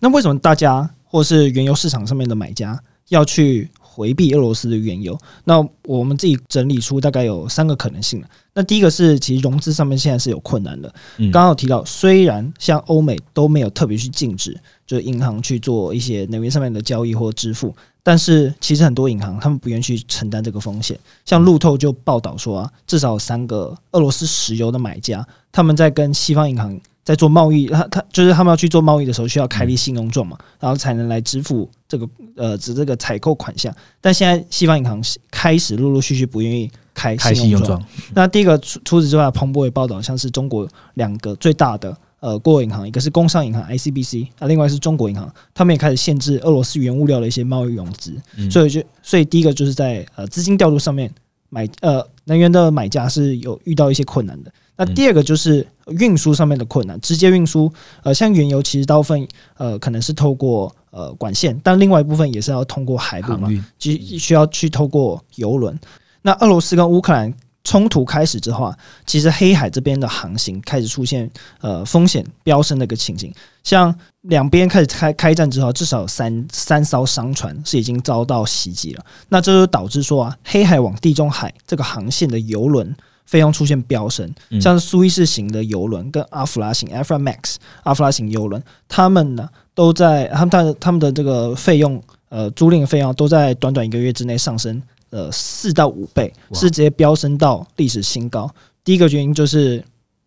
[0.00, 2.76] 那为什么大家或是原油市场上面的买家
[3.10, 3.70] 要去？
[3.94, 8.28] 回避俄罗斯的原油，那我们自己整理出大概有三个可能性了。
[8.52, 10.92] 那第一个是，其实融资上面现在是有困难的。
[11.16, 20.98] 刚刚有提到，虽然像欧美都没有特别去禁止，就是银行去做一些能源上面的交易或支付，但是其实很多银行他们不愿意去承担这个风险。
[21.24, 26.80] 像路透就报道说啊，至少三个俄罗斯石油的买家，他们在跟西方银行。
[27.04, 33.72] 在做贸易，他他就是他们要去做贸易的时候，需要开立信用状嘛，然后才能来支付这个呃指这个采购款项。
[34.00, 37.82] 但现在西方银行开始陆陆续续不愿意开信用状。
[38.14, 48.14] 那第一个除除此之外，彭博也报道，像是中国两个最大的呃国有银行，一个是工商银行 ICBC，啊，另外是中国银行，他们也开始限制俄罗斯原物料的一些贸易融资。
[48.50, 51.12] 所以就所以第一个就是在呃资金调度上面
[51.50, 54.50] 买呃能源的买家是有遇到一些困难的。
[54.76, 65.78] 那第二个就是运输上面的困难，直接运输，呃，像原油其实大部分呃可能是透过呃管线，但另外一部分也是要通过海路嘛，就需要去透过游轮。
[66.22, 67.32] 那俄罗斯跟乌克兰
[67.62, 73.32] 冲突开始之后啊，其实黑海这边的航行开始出现呃风险飙升的一个情形，
[73.62, 82.92] 像两边开始开开战之后，至少有三三艘商船是已经遭到袭击了，那这就导致说啊，黑海往地中海这个航线的游轮。
[83.24, 98.48] 费用出现飙升，像是苏伊士型的游轮跟阿弗拉型 （Afra Max） 阿弗拉型游轮，他们呢都在他们的他们的这个费用，呃，租赁费用都在短短一个月之内上升，呃，四到五倍，是直接飙升到历史新高。
[98.84, 99.82] 第一个原因就是，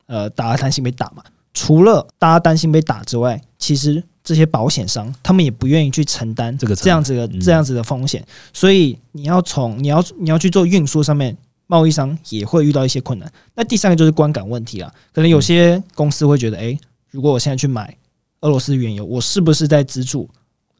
[0.07, 1.23] 呃，大家担心被打嘛。
[1.53, 11.37] 除了大家担心被打之外，其实这些保险商他们也不愿意去承担这个这样子的这样子的风险，所以你要从你要你要去做运输上面。
[11.67, 13.31] 贸易商也会遇到一些困难。
[13.53, 16.79] 那第三个就是观感问题啊，可能有些公司会觉得，诶，
[17.11, 17.95] 如果我现在去买
[18.41, 20.29] 俄罗斯原油，我是不是在资助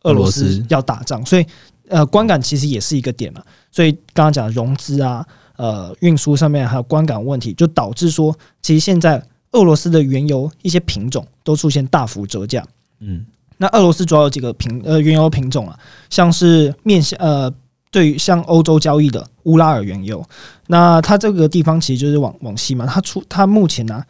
[0.04, 1.26] 俄罗斯要打仗？
[1.26, 1.46] 所以，
[1.90, 3.44] 呃，观感其实也是一个点嘛。
[3.72, 5.26] 所以刚刚讲融资啊，
[5.58, 9.22] 呃，运输上面还有观感问题，就导致说，其实现在
[9.52, 12.66] 俄罗斯的原油一些品种都出现大幅折价。
[13.00, 13.26] 嗯，
[13.58, 15.78] 那俄罗斯主要有几个品呃原油品种啊，
[16.10, 17.54] 像是面向呃。
[17.90, 20.24] 对于像欧洲交易的乌拉尔原油，
[20.68, 22.86] 那它这个地方其实就是往往西嘛。
[22.86, 24.04] 它出它目前呢，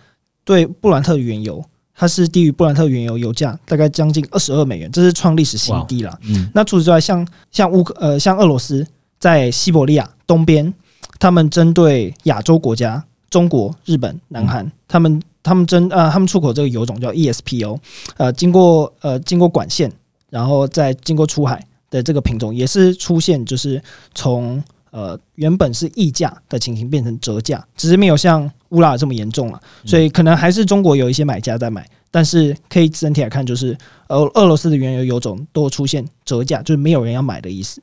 [0.44, 1.64] 对布兰特原油，
[1.96, 6.20] 它是低于布兰特原油油价大概将近二十二美元，这是创历史新低了。
[6.24, 8.86] 嗯，那除此之外，像像乌克呃像俄罗斯
[9.20, 10.74] 在西伯利亚东边，
[11.20, 17.80] 他们针对亚洲国家中国、日本、南韩，他们他们针呃他们出口这个油种叫 ESPO，
[18.18, 19.92] 呃经过呃经过管线，
[20.30, 21.64] 然后再经过出海。
[21.90, 23.82] 的这个品种也是出现，就是
[24.14, 24.62] 从
[24.98, 37.80] 呃原本是溢价的情形变成折价，只是没有像乌拉尔这么严重了，所以可能还是中国有一些买家在买，但是可以整体来看，就是俄俄罗斯的原油油种都出现折价，就是没有人要买的意思。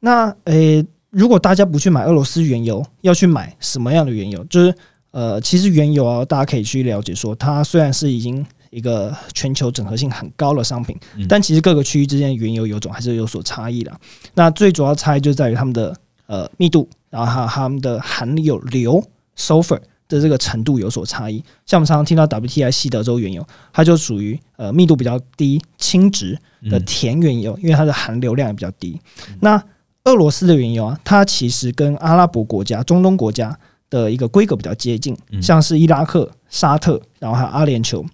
[0.00, 4.44] 那呃，如果大家不去买俄罗斯原油，要去买什么样的原油？
[4.44, 4.74] 就是
[5.12, 8.44] 呃，其实原油啊，大家可以去了解说，它虽然是已经。
[8.74, 14.00] 一个全球整合性很高的商品，但其实各个区域之间原油油种还是有所差异的。
[14.34, 19.02] 那最主要差异就在于它们的呃密度，然后还有它们的含有硫
[19.36, 21.42] sulfur 的这个程度有所差异。
[21.66, 26.38] 像我们常常听到 WTI 西德州原油，它就属于呃密度比较低、轻质
[26.70, 29.00] 的甜原油，因为它的含硫量也比较低。
[29.40, 29.62] 那
[30.04, 33.58] 俄罗斯的原油啊，它其实跟阿拉伯国家、中东国家
[33.88, 38.04] 的一个规格比较接近，像是伊拉克、沙特，然后还有阿联酋。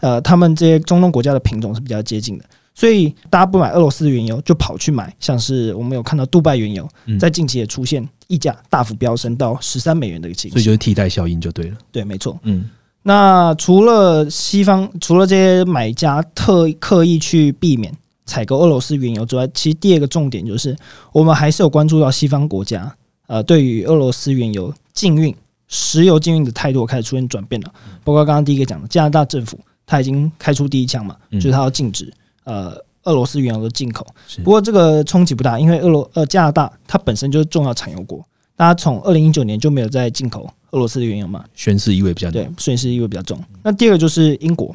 [0.00, 2.44] 呃，他们这些中东国家的品种是比较接近的，
[2.78, 6.88] 所以大家不买俄罗斯的原油，就跑去买像是我们有看到杜拜原油，
[7.18, 11.76] 在近期也出现溢价大幅飙升到十三美元的一个情况，所以就是替代效应就对了。
[11.90, 12.38] 对，没错。
[12.44, 12.70] 嗯，
[13.02, 17.92] 那除了西方，除了这些买家特刻意去避免
[18.26, 20.76] 采购俄罗斯原油之外，其实第二个重点就是
[21.10, 22.94] 我们还是有关注到西方国家，
[23.26, 25.34] 呃，对于俄罗斯原油禁运、
[25.66, 27.72] 石油禁运的态度开始出现转变了。
[28.04, 29.58] 包括刚刚第一个讲的加拿大政府。
[29.90, 32.12] 他已经开出第一枪嘛，就是他要禁止
[32.48, 34.06] 呃俄罗斯原油的进口。
[34.42, 38.24] 不过这个冲击不大，因为俄罗呃加拿大它本身就是重要产油国，
[38.56, 43.38] 大家从二零一九年就没有再进口俄罗斯的原油嘛，宣示意味比较对，宣示意味比较重。
[43.62, 44.74] 那第二个就是英国，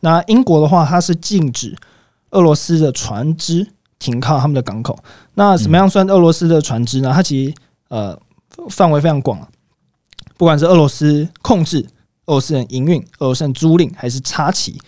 [0.00, 1.76] 那英国的话，它是禁止
[2.30, 3.66] 俄罗斯的船只
[3.98, 4.98] 停靠他们的港口。
[5.34, 7.12] 那怎么样算俄罗斯的船只呢？
[7.12, 7.54] 它其实
[7.88, 8.18] 呃
[8.70, 9.48] 范围非常广啊，
[10.36, 11.86] 不管是俄罗斯控制。
[12.26, 14.78] 俄罗斯人营运、俄罗斯人租赁还是插旗，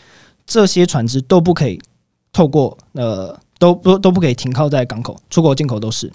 [0.45, 1.81] 这些船只都不可以
[2.33, 6.11] 透过呃，都不都不可以停靠在港口，出口进口都是。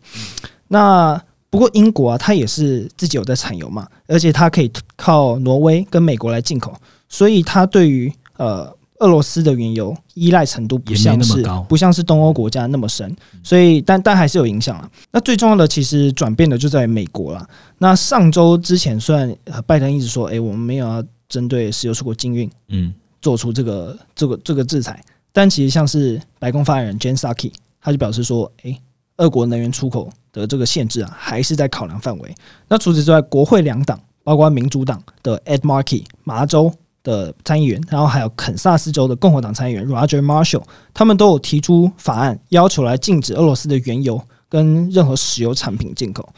[0.67, 6.73] 那不过英国啊，它也是自己有在产油嘛，而且它可以靠挪威跟美国来进口，
[7.08, 14.89] 所以它对于呃俄罗斯的原油依赖程度不像是不像是东欧国家那么深，所以但但还是有影响啊。
[15.12, 17.47] 那最重要的其实转变的就在美国了。
[17.78, 21.04] 那上周之前，虽然拜登一直说，哎，我们没有要。
[21.28, 25.04] 针对石油出口禁运，嗯，做出这个这个这个制裁，
[25.36, 28.82] 但其实像是白宫发言人 Jen Psaki，他就表示说，诶，
[29.17, 32.34] 俄国能源出口的这个限制啊，还是在考量范围。
[32.69, 46.30] 那除此之外，国会两党，包括民主党的 Ed Markey 麻州的参议员，然后还有肯萨斯州的共和党参议员 Roger Marshall，他们都有提出法案，要求来禁止俄罗斯的原油跟任何石油产品进口。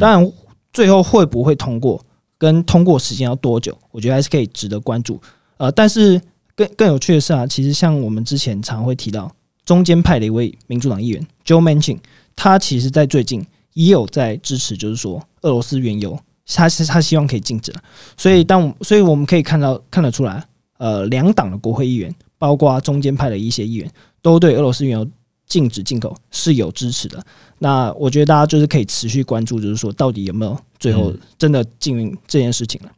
[0.00, 0.32] 当然，
[0.72, 2.04] 最后会不会通过？
[2.36, 3.78] 跟通过时间要多久？
[3.92, 5.20] 我觉得还是可以值得关注。
[5.56, 6.20] 呃，但是
[6.60, 11.98] 更更有趣的是啊，其实像我们之前常会提到中间派的一位民主党议员 Joe Manchin，
[12.36, 17.72] 他其实在最近也有在支持，就是说俄罗斯原油，他是他希望可以禁止。
[18.16, 20.44] 所以当所以我们可以看到看得出来，
[20.76, 25.06] 呃，两党的国会议员，包括中间派的一些议员，都对俄罗斯原油
[25.46, 27.24] 禁止进口是有支持的。
[27.58, 30.56] 那我觉得大家就是可以持续关注，就是说到底有没有。
[30.78, 32.90] 最后真的禁运这件事情了。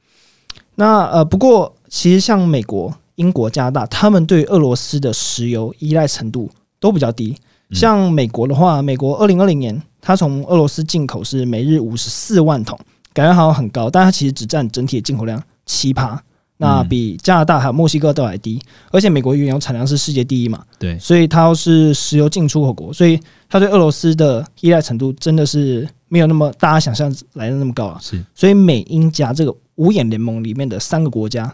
[0.76, 7.36] 那呃，不过其实像美国、英国、加拿大，他们对俄罗斯的石油依赖程度都比较低。
[7.70, 12.78] 像美国的话，美国二零二零年它从俄罗斯进口是每日五十四万桶，
[13.14, 16.22] 感觉好像很高，但它其实只占整体的进口量七趴。
[16.58, 18.60] 那比加拿大还有墨西哥都还低，
[18.92, 27.98] 而且美国原油产量是世界第一嘛，对，所以它是石油进出口国，所以它对俄罗斯的依赖程度真的是没有那么大家想象来的那么高啊。
[28.00, 31.52] 是，所以美英加这个五眼联盟里面的三个国家，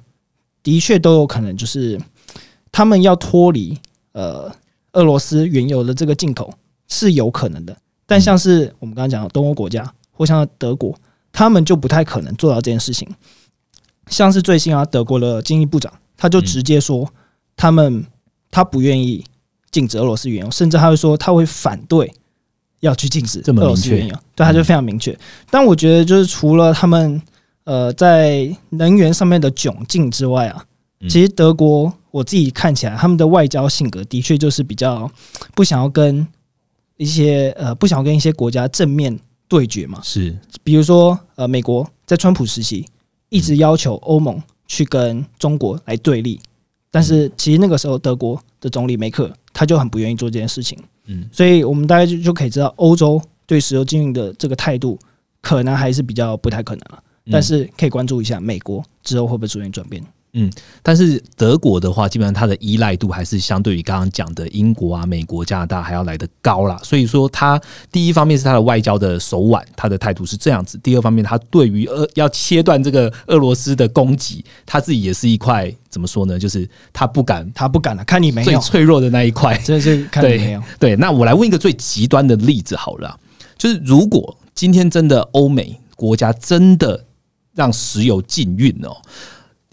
[0.63, 2.01] 的确都有可能就是
[2.71, 3.79] 他们要脱离
[4.13, 4.53] 呃
[4.93, 6.53] 俄罗斯原油的这个进口
[6.89, 10.97] 是有可能的，但像是我们刚刚讲的东欧国家或像德国。
[11.31, 13.07] 他们就不太可能做到这件事情。
[14.09, 17.07] 像是最新啊，德国的经济部长他就直接说，
[17.55, 18.05] 他们
[18.51, 19.25] 他不愿意
[19.71, 22.11] 禁止俄罗斯原油，甚至他会说他会反对
[22.81, 24.17] 要去禁止俄罗斯原油。
[24.35, 25.17] 对，他就非常明确。
[25.49, 27.23] 但我觉得，就是除了他们
[27.69, 30.65] 呃在能源上面的窘境之外啊，
[31.03, 35.11] 其实德国我自己看起来，他们的外交性格的确就是比较
[35.55, 36.27] 不想要跟
[36.97, 40.01] 一些呃不想要跟一些国家正面对决嘛。
[40.03, 42.87] 是，比如说呃，美国在川普时期。
[43.31, 46.41] 一直要求欧盟去跟中国来对立，
[46.91, 54.99] 但是其实那个时候德国的总理梅克他就很不愿意做这件事情，嗯，所以我们大概就就可以知道欧洲对石油经营的这个态度
[55.43, 60.03] 可能还是比较不太可能了，但是可以关注一下美国之后会不会出现转变。
[60.35, 66.79] 嗯，但是德国的话，基本上它的依赖度还是相对于刚刚讲的英国啊、美国、加拿大还要来的高啦。
[66.85, 67.59] 所以说，它
[67.91, 76.39] 第一方面是它的外交的手腕，它的态度是这样子；第二方面，它对于俄要切断这个俄罗斯的供给，它自己也是一块怎么说呢？
[76.39, 78.05] 就是他不敢，他不敢了。
[78.05, 80.63] 看你没有最脆弱的那一块，这是看你没有。
[80.79, 83.19] 对，那我来问一个最极端的例子好了，
[83.57, 87.07] 就是如果今天真的欧美国家真的
[87.59, 88.97] 让石油禁运哦。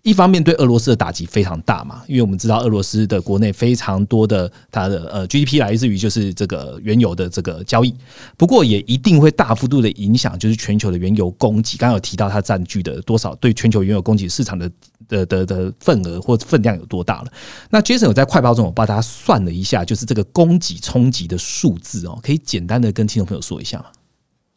[0.02, 7.91] 一方面对俄罗斯的打击非常大嘛，因为我们知道俄罗斯的国内非常多的它的呃 GDP 来自于就是这个原油的这个交易，
[8.38, 11.76] 不过也一定会大幅度的影响就是全球的原油供给。
[11.80, 14.71] 刚刚有提到它占据的多少对全球原油供给市场的
[15.08, 17.32] 的的的份额或分量有多大了。
[17.71, 23.86] 那 Jason 有在快报中我帮大家算了一下，就是这个供给冲击的数字哦，可以简单的跟听众朋友说一下吗？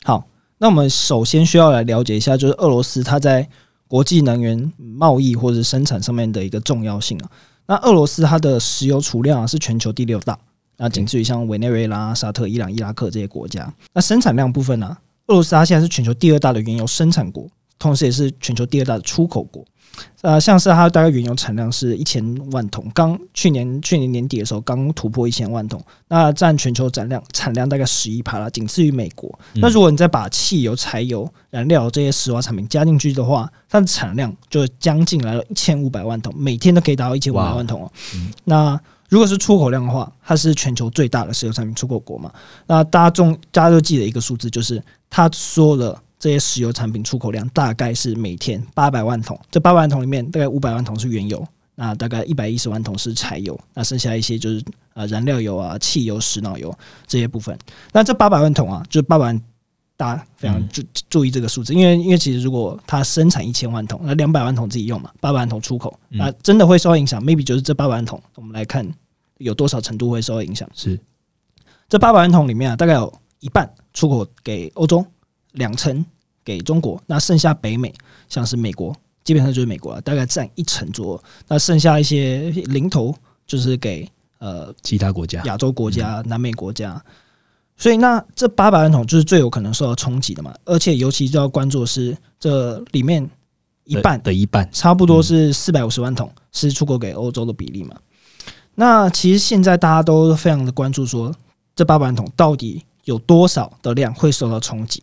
[0.05, 0.27] 好，
[0.59, 3.49] 那我们首先需要来了解一下，就是俄罗斯它在
[3.87, 7.31] 国际能源贸易或者生产上面的一个重要性啊，
[7.67, 10.39] 那俄罗斯它的石油储量啊是全球第六大，
[10.77, 13.73] 那仅次于像委内瑞拉、沙特、伊朗、伊拉克这些国家。
[13.95, 14.97] 那生产量部分呢，
[15.29, 19.65] 俄罗斯它现在是全球第二大的原油生产国，同时也是全球第二大的出口国。
[20.21, 29.39] 呃，像是它大概原油产量是一千万桶，刚去年去年年底的时候刚突破一千万桶，那占全球产量产量大概十一帕了，仅次于美国。
[29.55, 37.93] 那如果你再把汽油、柴油、燃料这些石化产品加进去的话，它的产量就将近来了一千五百万桶，每天都可以达到一千五百万桶哦。
[38.45, 42.33] 那如果是出口量的话，它是全球最大的石油产品出口国嘛？
[42.67, 46.03] 那大家中大家都记得一个数字，就是他说了。
[46.19, 54.61] 这些石油产品出口量大概是每天八百万桶，这八百万桶里面大概五百万桶是原油，那大概一百一十万桶是柴油，那剩下一些就是
[54.95, 56.77] 呃燃料油啊、汽油、石脑油
[57.07, 57.57] 这些部分。
[57.93, 59.43] 那这八百万桶啊，就是八百万，
[59.97, 67.25] 大家非常注注意这个数字，因为因为其实如果它生产一千万桶，那两百万桶自己用嘛，八百万桶出口，那真的会受到影响。
[67.25, 68.85] maybe 就是这八百万桶，我们来看
[69.37, 70.69] 有多少程度会受到影响。
[70.75, 70.99] 是
[71.89, 75.07] 这八百万桶里面啊，大概有一半出口给欧洲。
[75.53, 76.05] 两成
[76.45, 77.93] 给中国，那剩下北美，
[78.29, 81.23] 像是美国，基本上就是美国了，大概占一成左右。
[81.47, 83.15] 那剩下一些零头，
[83.47, 84.09] 就是给
[84.39, 87.03] 呃其他国家、亚洲国家、南美国家。
[87.77, 90.53] 所以，那这八百万桶就是最有可能受到冲击的嘛。
[90.65, 93.31] 而且，尤其就要关注的是这里面
[93.85, 97.95] 一半的一半，差不多是四百五十万桶是出口给欧洲的比例嘛。
[98.75, 101.33] 那其实现在大家都非常的关注，说
[101.77, 105.01] 这八百万桶到底有多少的量会受到冲击？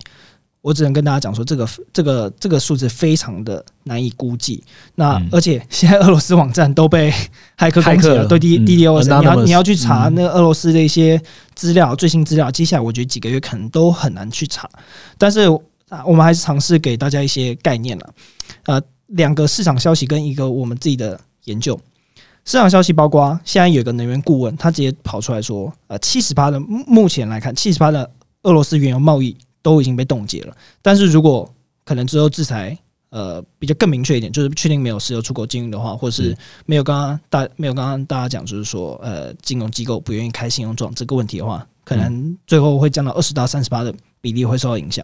[0.65, 4.63] 我只能跟大家讲说，这个这个这个数字非常的难以估计。
[4.95, 7.13] 那而且现在俄罗斯网站都被
[7.55, 11.21] 骇客攻击了，对 D D D O S，你要你要去查那个俄罗斯的一些
[11.53, 14.67] 资料、最新资料，接下来我觉得几个月可能都很难去查。
[15.19, 15.47] 但是
[16.03, 18.13] 我们还是尝试给大家一些概念了。
[18.65, 21.79] 呃，两个市场消息跟一个我们自己的研究。
[22.43, 28.09] 市场消息包括现在有一个能源顾问，他直接跑出来说，呃，七十八的目前来看，七十八的
[28.41, 29.37] 俄罗斯原油贸易。
[29.65, 31.51] 都已经被冻结了，但是如果
[31.83, 32.77] 可能之后制裁，
[33.09, 45.03] 呃，比较更明确一点，就是确定没有石油出口经营的话，或是没有刚刚大没有刚刚大家讲，就是说，呃，金融机构不愿意开信用状这个问题的话，可能最后会降到二十到三十八的比例会受到影响。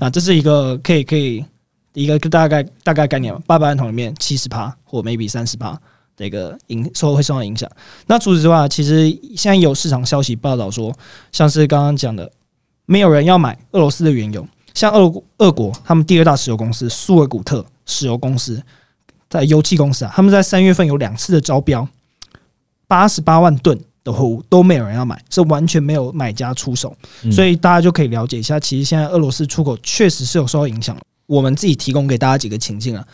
[0.00, 1.44] 啊，这是一个可以可以
[1.92, 5.80] 一个大概大概概念八百万桶里面七十趴或 maybe 三十趴
[6.16, 7.70] 的一个影受会受到影响。
[8.08, 10.92] 那除此之外，其实现在有市场消息报道说，
[11.30, 12.28] 像是刚刚讲的。
[12.90, 18.60] 没有人要买俄罗斯的原油，像俄俄国他们第二大石油公司苏尔古特石油公司
[19.28, 21.86] 在油气公司啊，他们在三月份有两次的招标，
[22.88, 26.92] 八十八万吨的货物都没有人要买，是完全没有买家出手，
[27.30, 30.98] 所以大家就可以了解一下，其实现在俄罗斯出口确实是有受到影响。
[31.26, 33.06] 我们自己提供给大家几个情境啊，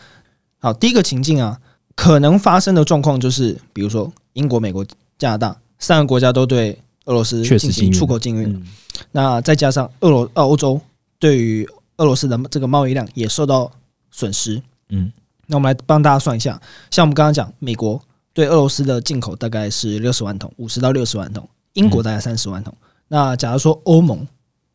[0.58, 1.60] 好，第一个情境啊，
[1.94, 4.82] 可能发生的状况就是，比如说英国、美国、
[5.18, 6.80] 加拿大三个国家都对。
[7.06, 8.64] 俄罗斯进行出口禁运，
[9.10, 10.80] 那再加上俄罗呃欧洲
[11.18, 13.70] 对于俄罗斯的这个贸易量也受到
[14.10, 14.62] 损失。
[14.90, 15.10] 嗯，
[15.46, 18.00] 那我们来帮大家算一下，像我们刚刚讲，美国
[18.32, 22.74] 对俄罗斯的进口大概是六十万桶，五十到六十万桶，英国大概三十万桶。
[23.08, 24.26] 那假如说欧盟，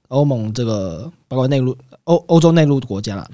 [0.08, 3.28] 欧盟这个包括内陆欧欧洲内陆国家啦，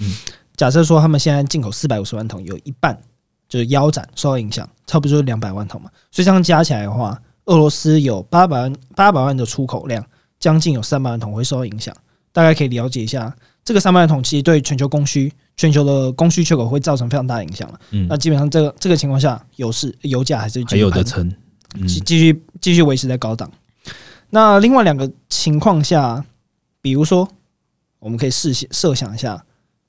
[0.56, 3.00] 假设说他们现在进口四百五十万桶，有一半
[3.48, 5.90] 就是腰斩受到影响，差不多就是两百万桶嘛。
[6.12, 10.06] 所以这样加起来的话，俄罗斯有八百万八百万的出口量，
[10.40, 11.94] 将近有三百万桶会受到影响。
[12.32, 13.36] 大概可以了解一下，
[13.66, 17.80] 这个三百万桶其实对全球供需、全球的供需缺口会造成非常大的影响了。
[17.90, 21.28] 嗯那基本上这个这个情况下，油市油价还是继还有的撑，
[21.74, 23.52] 嗯继继续继续维持在高档。
[24.30, 26.24] 那另外两个情况下，
[26.80, 27.28] 比如说，
[27.98, 29.44] 我们可以试想设想一下，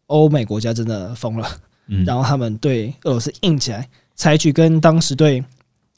[0.07, 1.47] 欧美国家真的疯了，
[1.89, 5.45] 嗯，然后他们对俄罗斯硬起来，采取跟当时对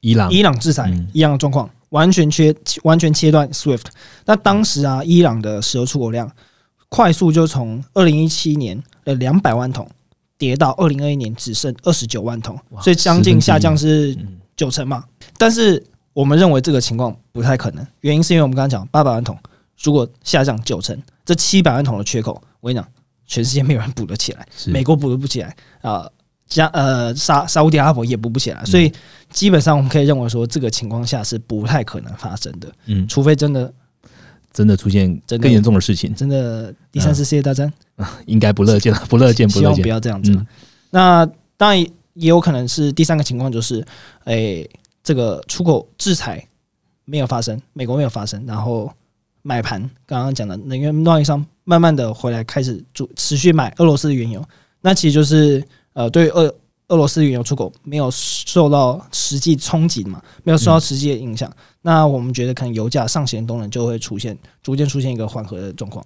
[0.01, 3.85] 伊朗伊朗制裁嗯一样的状况，完全切完全切断 SWIFT。
[4.25, 6.31] 那当时啊，伊朗的石油出口量
[6.89, 9.89] 快速就从二零一七年的两百万桶
[10.39, 15.05] 跌到二零二一年只剩二十九万桶，所以将近下降是嗯九成嘛。
[15.37, 19.39] 但是我们认为这个情况不太可能，原因是因为我们刚刚讲八百万桶，
[19.83, 22.89] 如果下降九成，这七百万桶的缺口，我跟你讲，
[23.27, 26.09] 全世界没有人补得起来，美国补得不起来啊。
[26.51, 28.93] 加呃沙沙乌地阿拉伯也补不起来，嗯所以
[29.31, 33.73] 基本上我们可以认为说，这个情况下是不太可能发生的，嗯，除非真的
[34.53, 37.73] 真的出现更严重的事情，真的第三次世界大战，
[38.27, 39.75] 应该不乐见了，不乐见，不乐见。
[39.75, 39.89] 希望不。
[39.89, 40.33] 要这样子。
[40.33, 40.47] 嗯。
[40.91, 41.25] 那
[41.57, 41.81] 当然
[42.15, 43.87] 也有可能是第三个情况，就是
[44.25, 44.69] 诶、
[45.05, 46.45] 这个出口制裁
[47.05, 48.93] 没有发生，美国没有发生，然后
[49.43, 54.45] 买盘刚刚讲的能源贸易商慢慢的回来开始主持续买俄罗斯的原油，
[54.81, 56.55] 那其实就是呃对俄
[56.89, 61.51] 俄罗斯原油出口没有受到实际冲击嘛，没有受到实际的影响，
[61.83, 66.05] 那我们觉得可能油价上行动能就会出现逐渐出现一个缓和的状况。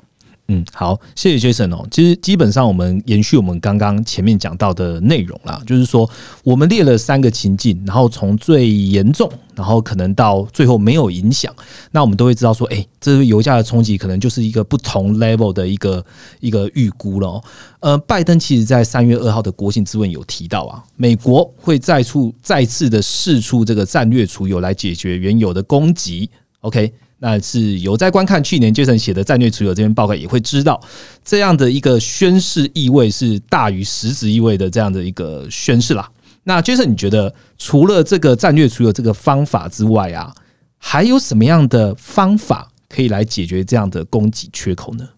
[0.48, 1.86] 嗯，好，谢谢 Jason 哦。
[1.90, 6.08] 其实基本上我们延续我们刚刚前面讲到的内容啦，就是说
[6.42, 11.50] 我们列了三个情境，然后从最严重，然后可能到最后没有影响，
[11.92, 16.04] 那我们都会知道说，哎、这个油价的冲击可能就是一个不同 level 的一个
[16.40, 17.42] 一个预估了、
[17.80, 26.28] 呃，拜登其实在三月二号的国情咨文有提到啊，美国会再出再次的试出这个战略储油来解决原油的供给。
[26.60, 26.92] OK，
[27.26, 30.78] 那是有在观看去年 Jason 写的战略储油这篇报告，也会知道
[31.24, 36.06] 这样的一个宣示意味是大于实质意味的这样的一个宣示啦。
[36.42, 40.34] 那 Jason，你觉得除了这个战略储油这个方法之外啊，
[40.76, 45.08] 还有什么样的方法可以来解决这样的供给缺口呢？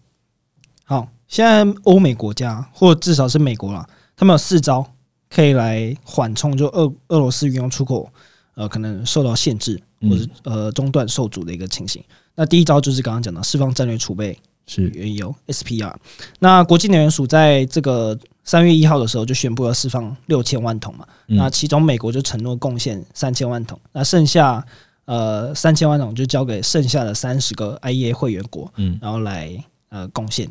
[0.85, 3.85] 好，现在欧美国家或至少是美国啦，
[4.15, 4.93] 他们有四招
[5.29, 8.09] 可以来缓冲就俄俄罗斯原油出口
[8.55, 12.03] 呃可能受到限制或者呃中断受阻的一个情形。
[12.35, 15.93] 那第一招就是刚刚讲的释放战略储备是原油 SPR。
[16.39, 24.63] 那国际能源署在这个三月一号的时候就宣布要释放六千万桶嘛，嗯那其中美国就承诺贡献三千万桶，那剩下
[25.05, 29.51] 呃三千万桶就交给剩下的三十个 IEA 会员国，嗯然后来
[29.89, 30.49] 呃贡献。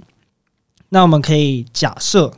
[0.89, 2.33] 那我们可以假设，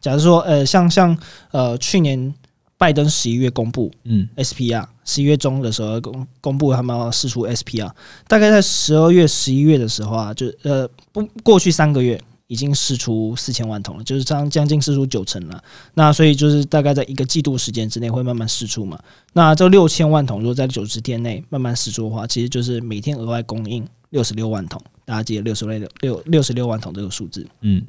[0.00, 1.16] 假如说呃像像
[1.50, 2.34] 呃去年
[2.82, 7.88] 拜登十一月公布嗯 SPR，十一月中的时候公公布他们要试出 SPR，
[8.26, 15.62] 大概在十二月、十一月的时候啊，就呃不过去三个月已经试出四千万桶了，就是将将近试出九成了。
[15.94, 18.98] 那所以就是大概在一个季度时间之内会慢慢试出嘛。
[19.32, 27.46] 那这六千万桶如果在九十天内慢慢试出的话，其实就是每天额外供应六十六万桶，大家记得六十六六六十六万桶这个数字。
[27.60, 27.80] 嗯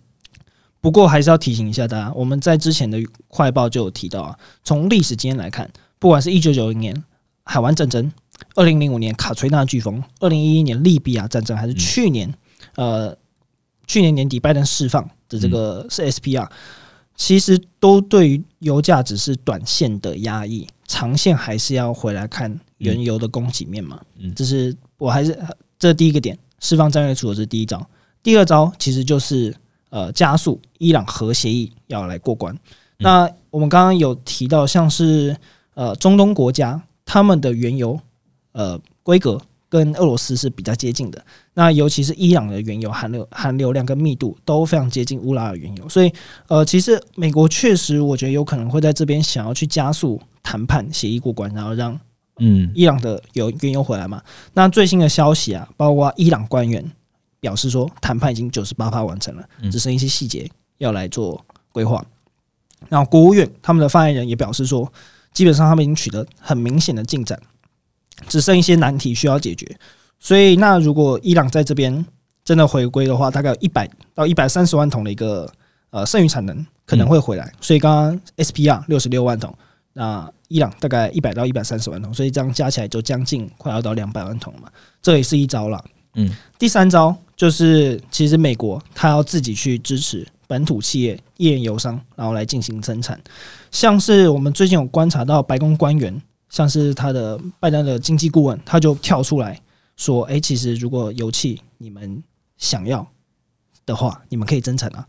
[0.84, 7.04] 不过还是要提醒一下大家，我们在之前的快报就有提到啊，从历史经验来看，不管是一九九零年
[7.46, 8.12] 海湾战争、
[8.56, 12.34] 二零零五年卡崔娜飓风、二零一一年利比亚战争，还是去年、
[12.76, 13.18] 呃
[13.88, 16.50] 去年年底拜登释放的这个是 SPR，、
[17.16, 24.02] 其实都对于油价只是短线的压抑，长线还是要回来看原油的供给面嘛。
[24.18, 25.38] 嗯这是我还是
[25.80, 27.90] 这是第一个点，释放战略储油这是第一招。
[28.22, 29.56] 第二招其实就是
[29.94, 32.58] 呃加速伊朗核协议要来过关。
[32.98, 35.38] 那我们刚刚有提到，像是
[35.76, 38.00] 呃中东国家他们的原油
[38.54, 39.40] 呃规格
[39.70, 41.24] 跟俄罗斯是比较接近的。
[41.54, 46.12] 那尤其是伊朗的原油含流含流量跟密度都非常接近乌拉尔原油，所以
[46.48, 52.00] 呃其实美国确实我觉得有可能会在这边想要去加速谈判协议过关，然后让
[52.40, 54.20] 嗯伊朗的有原油回来嘛。
[54.54, 56.84] 那最新的消息啊，包括伊朗官员
[57.44, 62.02] 表示说，谈判已经九十八完成了，嗯只剩一些细节要来做规划。
[62.88, 64.90] 然后国务院他们的发言人也表示说，
[65.34, 67.38] 基本上他们已经取得很明显的进展，
[68.30, 69.78] 只剩一些难题需要解决。
[70.20, 72.06] 所以，那如果伊朗在这边
[72.46, 75.52] 真的回归的话，大概有一百到一百三十万桶的一个
[75.90, 77.52] 呃剩余产能可能会回来。
[77.60, 79.54] 所以刚刚 SPR 六十六万桶，
[79.92, 84.70] 那伊朗大概一百到一百三十万桶，所以这样加起来就将近快要到两百万桶嘛。
[85.02, 85.84] 这也是一招了。
[86.16, 93.20] 嗯，第三招就是其实美国它要自己去支持本土企业、页岩油商，然后来进行增产。
[93.72, 99.60] 像是我们最近有观察到白宫官员，像是他的拜登的经济顾问，他就跳出来
[99.98, 102.24] 说：“诶，其实如果油气你们
[102.58, 103.06] 想要
[103.86, 105.04] 的话，你们可以增产啊。”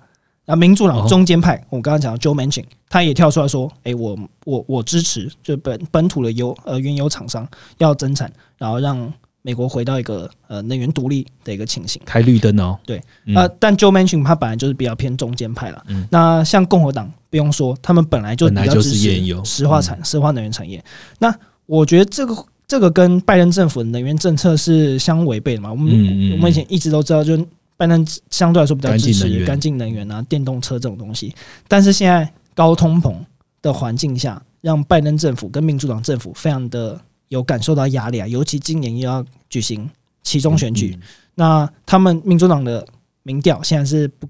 [0.47, 7.47] 那民主党中间派，我刚刚讲 Joe Manchin，他也跳出来说：“诶，我我我支持，就本本土的油呃原油厂商
[7.77, 9.13] 要增产，然后让。”
[9.47, 12.79] 美国回到一个呃能源独立的一个情形，开绿灯哦。
[12.87, 12.99] 对，
[13.35, 15.85] 呃，但 Joe Manchin 他本来就是比较偏中间派了。
[15.89, 20.83] 嗯那像共和党不用说，他们本来就比较支持石化产、石化能源产业。
[21.19, 21.33] 那
[21.67, 25.71] 我觉得这个这个跟拜登政府的能源政策是相违背的嘛。
[25.71, 25.93] 我们
[26.33, 27.37] 我们以前一直都知道，就
[27.77, 31.35] 拜登相对来说比较支持干净能源啊、电动车这种东西。
[31.69, 33.15] 但是现在高通膨
[33.61, 36.99] 的环境下，让拜登政府跟民主党政府非常的。
[37.29, 39.89] 有感受到压力啊，尤其今年又要举行
[40.23, 40.99] 其中选举，
[41.35, 42.87] 那他们民主党的
[43.23, 44.29] 民调现在是不，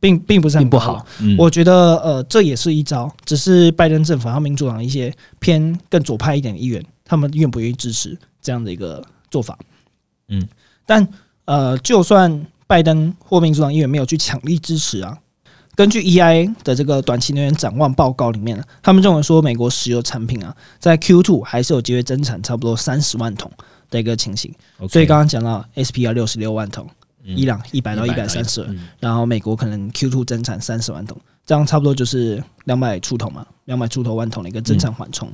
[0.00, 1.04] 并并不是很不好。
[1.38, 9.58] 我觉得呃，这也是一招，只是拜登政府和民主党一些偏更左派一点的议员，他们愿不愿意支持这样的一个做法？
[10.28, 10.46] 嗯，
[10.86, 11.06] 但
[11.44, 15.18] 呃，就算拜登或民主党议员没有去强力支持啊。
[15.80, 23.50] 根据 EIA 的这个短期能源展望报告里面，他们认为说美国石油产品啊，在 Q two 还是有机会增产差不多三十万桶
[23.88, 24.54] 的一个情形。
[24.90, 26.86] 所以刚刚讲到 SPR 六十六万桶，
[27.24, 28.62] 伊朗一百到一百三十，
[28.98, 31.16] 然后美国可能 Q two 增产三十万桶，
[31.46, 35.26] 这样差不多就是两百出头嘛，两百出头万桶的一个增产缓冲。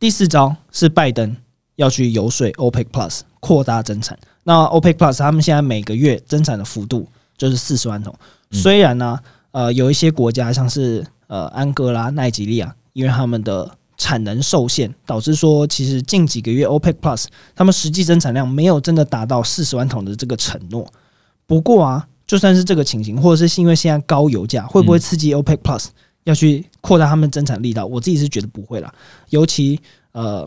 [0.00, 1.36] 第四招是拜登
[1.76, 4.18] 要去游说 OPEC Plus 扩大增产。
[4.42, 7.06] 那 OPEC Plus 他们现在每个月增产的幅度
[7.36, 8.12] 就是四十万桶，
[8.50, 9.16] 虽然呢。
[9.50, 17.24] 呃，有一些国家像是呃安哥拉、奈及利亚，因为他们的产能受限，导致说其实近几个月 OPEC Plus
[17.56, 20.86] 他们实际增产量没有真的达到四十万桶的这个承诺。
[21.46, 25.86] 不过啊，就算是这个情形，或者是因为现在高油价，会不会刺激 OPEC Plus
[26.24, 27.86] 要去扩大他们增产力道？
[27.86, 28.92] 我自己是觉得不会啦。
[29.30, 29.80] 尤其
[30.12, 30.46] 呃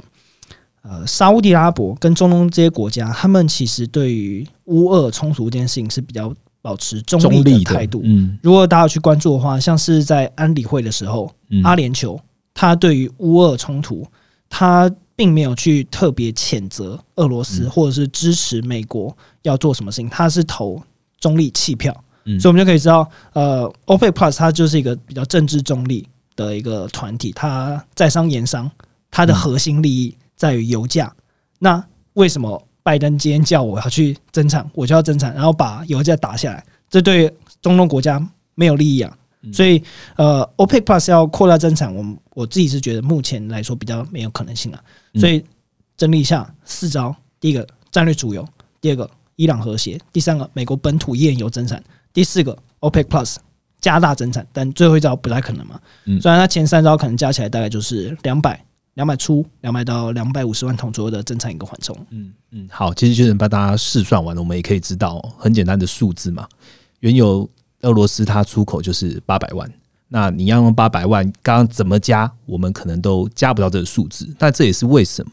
[0.84, 6.34] 呃，沙地阿拉伯跟中东这些国家，他们其实对于乌俄冲突这件事情是比较。
[6.62, 8.02] 保持中立的态度。
[8.04, 11.34] 嗯，如果大家去关注的话，像是在安理会的时候，
[11.64, 12.20] 阿联酋
[12.54, 14.06] 他对于乌俄冲突，
[14.50, 20.82] 他并没有去特别谴责俄罗斯，或者是支持美国要做什么事情，他是投
[21.20, 21.96] 中立弃票。
[22.26, 28.70] 嗯，所以我们就可以知道，呃，OPEC Plus 它就是一个比较政治中立的一个团体，它在商言商，
[29.10, 31.12] 它的核心利益在于油价。
[31.58, 31.84] 那
[32.14, 32.62] 为什么？
[32.84, 38.20] 拜登今天叫我要去增产，我就要增产，然后把油价打下来，这对中东国家
[38.56, 39.18] 没有利益啊。
[39.52, 39.84] 所以，
[40.18, 42.06] 呃，OPEC Plus 要扩大增产，我
[42.36, 44.84] 我自己是觉得目前来说比较没有可能性了。
[45.16, 45.44] 所以
[45.98, 48.48] 整理一下四招：第一个战略主油，
[48.80, 53.38] 第二个伊朗和谐，第三个美国本土页岩油增产，第四个 OPEC Plus
[53.80, 54.46] 加大增产。
[54.54, 55.80] 但最后一招不太可能嘛？
[56.20, 58.64] 虽然它前三招可能加起来大概就是两百。
[58.96, 61.96] 两百出，两百到两百五十万桶左右的增产一个缓冲。
[62.10, 66.48] 嗯嗯，好，其实就是把大家试算完了，我们也可以知道很简单的数字嘛。
[67.00, 67.50] 原油
[67.82, 69.72] 俄罗斯它出口就是八百万，
[70.10, 74.28] 那你要用八百万，刚刚怎么加，我们可能都加不到这个数字。
[74.38, 75.32] 但这也是为什么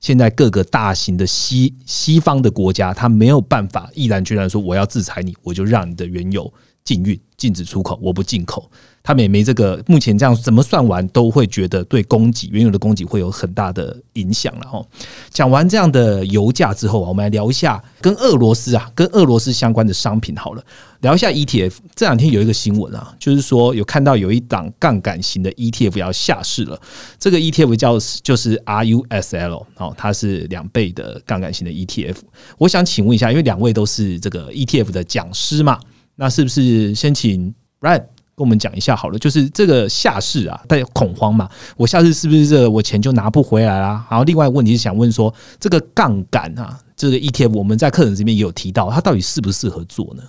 [0.00, 8.70] 现在各个大型的西西方的国家，它没有办法毅然决然说我要制裁你，我就让你的原油禁运、禁止出口，我不进口。
[9.06, 14.84] 他们也没这个，目前这样怎么算完都会觉得对供给原油的供给会有很大的影响了哦。
[15.30, 20.62] 讲完这样的油价之后啊，我们来聊一下跟俄罗斯啊，跟俄罗斯相关的商品好了。
[21.02, 26.76] 聊一下 ETF，这两天有一个新闻啊，就是说有看到有一档杠杆型的 ETF 要下市了。
[27.16, 32.16] 这个 ETF 叫就是 RUSL 哦，它是两倍的杠杆型的 ETF。
[32.58, 35.78] 我想请问一下，因为两位都是这个 ETF 的讲师嘛，
[36.16, 38.02] 那是不是先请 Brad？
[38.36, 41.48] 跟我们讲一下好了，就是这个下市啊，大家恐慌嘛？
[41.76, 44.06] 我下市是不是这我钱就拿不回来啦？
[44.10, 50.22] 然后另外一个问题是想问说，这个杠杆啊，这个 ETF 我们在课程这边也有提到，它到底适不适合做呢？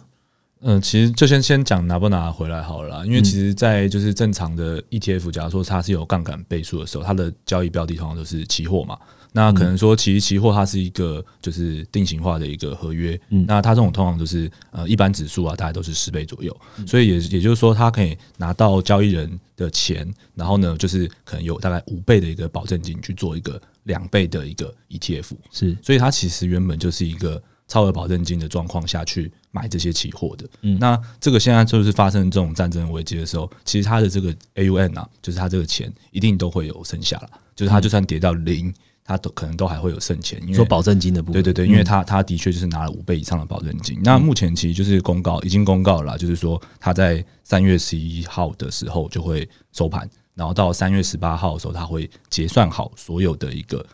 [0.61, 8.97] 嗯，其实就先先讲拿不拿回来好了，因为其实，在就是正常的 ETF，假如说它是有杠杆倍数的时候，它的交易标的通常都是期货嘛。
[9.33, 16.55] 那可能说，其实期货它是一个就是定型化的一个合约，那它这种通常就是呃一般指数啊，大概都是十倍左右，
[16.87, 30.49] 所以也也就是说，它可以拿到交易人的钱，然后呢，就是可能有大概五倍的一个保证金去做一个两倍的一个 ETF，是，所以它其实原本就是一个超额保证金的状况下去买这些期货的。
[30.61, 38.73] 嗯，那这个现在就是发生这种战争危机的时候，其实它的这个 AUN 啊，就是它这个钱一定都会有剩下了，就是它就算跌到零。
[39.07, 43.97] 他都可能都还会有剩钱，因为说保证金的部分，对对对，因为他他的确就是拿了五倍以上的保证金。
[44.03, 53.85] 那目前其实就是公告已经公告了，就是说他在三月十一号的时候就会收盘，然后到三月十八号的时候他会结算好所有的一个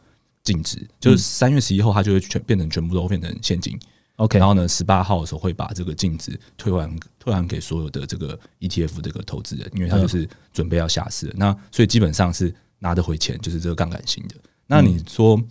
[0.43, 3.79] 净值，就是三月十一号他就会全变成全部都变成现金。
[4.15, 11.33] OK，然后呢，十八号的时候会把这个净值退还退还给所有的这个 ETF 这个投资人，因为他就是准备要下市了。
[11.35, 14.35] 那所以基本上是拿得回钱，就是这个杠杆型的。
[14.67, 15.41] 那你说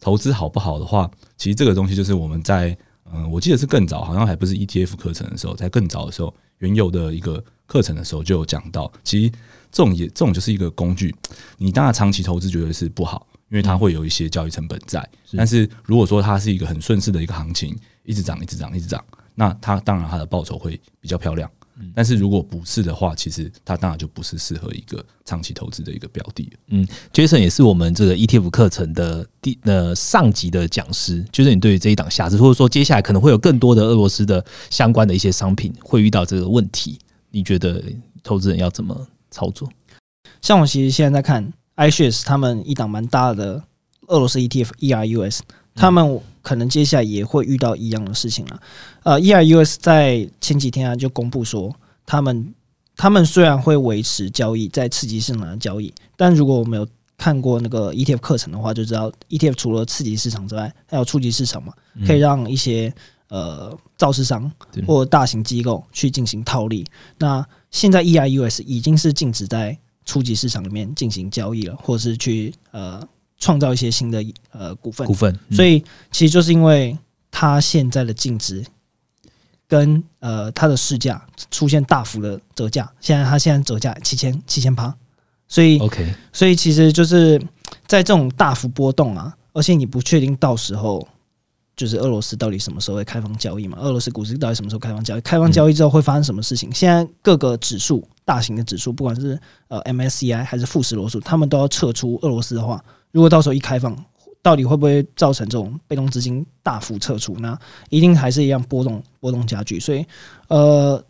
[0.00, 2.76] 投资好不好的话，其实这个东西就是我们在
[3.12, 9.30] 嗯，我记得是更早，好像还不是 ETF 课程的时候，在更早的时候，原有的一个课程的时候就有讲到，其实
[9.70, 11.14] 这种也这种就是一个工具，
[11.56, 15.08] 你当然长期投资绝对是不好，因为它会有一些交易成本在。
[15.36, 19.02] 但是如果说它是一个很顺势的一个行情，一直涨，一直涨，一直涨，
[19.36, 21.48] 那它当然它的报酬会比较漂亮。
[21.94, 26.50] 但是如果不是的话，其实它当然就不是适合一个长期投资的一个标的。
[26.68, 31.24] 嗯，Jason 也是我们这个 ETF 课程的第呃上级的讲师。
[31.30, 36.98] 就是你对于这一档瑕疵，或者说接下来可能会有更多的俄罗斯的相关的一些商品会遇到这个问题，
[37.30, 37.82] 你觉得
[38.22, 39.68] 投资人要怎么操作？
[40.40, 43.62] 像我其实现在在看 iShares，他们一档蛮大的
[44.06, 45.40] 俄罗斯 ETF ERUS。
[45.78, 48.62] 他们可能接下来也会遇到一样的事情了。
[49.02, 51.74] 呃，EIUS 在前几天啊就公布说，
[52.06, 52.54] 他们
[52.96, 56.86] 他们虽然会维持交易在刺激市场的交易，但如果我们有
[57.18, 61.72] 看过那个 ETF 课程的话，就知道 ETF 除了刺激市场之外，还有初级市场嘛，
[62.06, 62.94] 可以让一些
[63.28, 64.48] 呃造市商
[64.86, 66.86] 或大型机构去进行套利。
[67.18, 73.02] 那现在 EIUS 已经是禁止在初级市场里面进行交易了，或者是去呃。
[73.38, 76.96] 创造一些新的呃股份，股份，所以其实就是因为
[77.30, 78.64] 它现在的净值
[79.68, 84.94] 跟呃它的市价出现大幅的折价，现在它现在折价七千七千八，
[85.46, 87.38] 所以 OK，所以其实就是
[87.86, 91.06] 在这种大幅波动啊，而且你不确定到时候
[91.76, 93.76] 就是俄罗斯到底什么时候会开放交易嘛？
[93.78, 95.20] 俄罗斯股市到底什么时候开放交易？
[95.20, 96.72] 开放交易之后会发生什么事情？
[96.72, 102.82] 现在各个指数大型的指数，不管是呃 MSCI 还是富时罗素，他们都要撤出俄罗斯的话。
[103.16, 103.96] 如果到时候一开放，
[104.42, 107.34] 到底会不会造成这种被动资金大幅撤出？
[107.38, 107.58] 那
[107.88, 109.80] 一定还是一样波动波动加剧。
[109.80, 110.04] 所以，
[110.48, 111.02] 呃，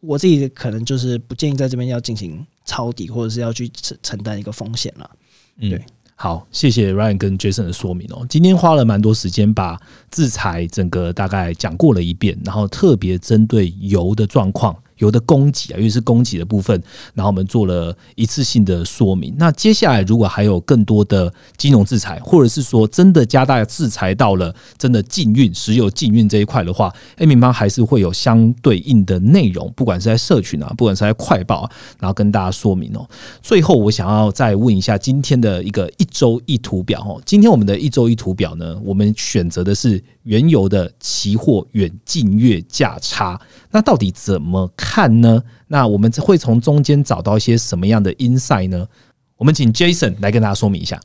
[0.00, 5.10] 我自己可能就是不建议在这边要进行抄底，或者是要去承承担一个风险了。
[5.58, 5.78] 嗯，
[6.14, 8.24] 好，谢谢 Ryan 跟 Jason 的说明哦。
[8.26, 9.78] 今天花了蛮多时间把
[10.10, 14.74] 制裁整个大概讲过了一遍，然后特别针对油的状况。
[15.00, 16.80] 有的供给啊，因为是供给的部分，
[17.12, 19.34] 然后我们做了一次性的说明。
[19.36, 33.08] 那接下来如果还有更多的金融制裁，或者是说真的加大制裁到了真的禁运石油禁运这一块的话，A 米方还是会有相对应的内容，不管是在社群啊，不管是在快报，然后跟大家说明哦。
[33.42, 43.40] 最后我想要再问一下今天的一个一周一图表哦，今天我们的一周一图表呢，我们选择的是原油的期货远近月价差，
[43.70, 44.89] 那到底怎么看？
[44.90, 45.40] 看呢？
[45.68, 48.88] 那我们会从中间找到一些什么样的 insight 呢？
[49.36, 51.00] 我们请 Jason 来跟大家说明一下。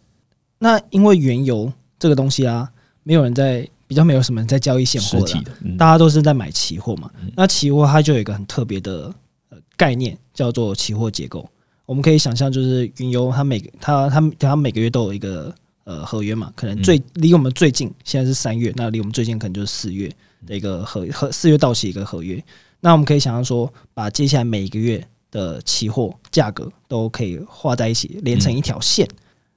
[0.57, 2.67] 那因为原油这个东西啊，
[3.03, 5.43] 没有人在比较没有什么人在交易现货的，
[5.77, 7.11] 大家都是在买期货嘛。
[7.35, 9.13] 那期货它就有一个很特别的
[9.77, 11.47] 概念，叫做期货结构。
[11.85, 20.11] 我们可以想象，就是原油它每它它它每个月都有一个呃合约嘛，可能最离我们最近现在是三月，那离我们最近可能就是四月
[20.47, 22.43] 的一个合合四月到期一个合约。
[22.85, 29.09] 那我们可以想象说，把接下来每一个月的期货价格都可以画在一起，连成一条线。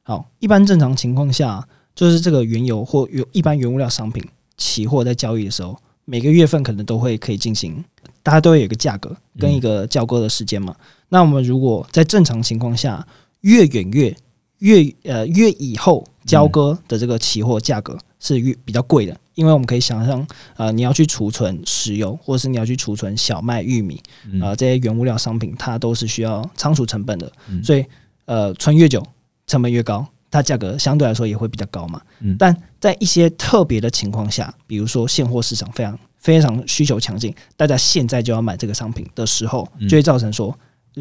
[0.03, 4.25] 好，一般正常情况下，就是这个原油或有一般原物料商品
[4.57, 5.77] 期货在交易的时候，
[6.07, 7.85] 每个月份可能都会可以进行，
[8.23, 10.75] 大家都会有一个价格跟一个交割的时间嘛。
[11.11, 13.07] 那我们如果在正常情况下，
[13.43, 14.17] 越远越
[14.61, 19.17] 越呃越以后交割的这个期货价格是越比较贵的。
[19.35, 24.03] 因为我们可以想象，呃，你要去储存石油，或者是你要去储存小麦、玉米，
[24.43, 27.87] 啊，这些原物料商品，它都是需要仓储成本的，所以，
[28.25, 29.01] 呃，存越久，
[29.47, 32.03] 成本越高，它价格相对来说也会比较高嘛。
[32.37, 40.53] 但在一些特别的情况下，比如说现货市场非常非常需求强劲，大家现在就要买这个商品的时候，就会造成说，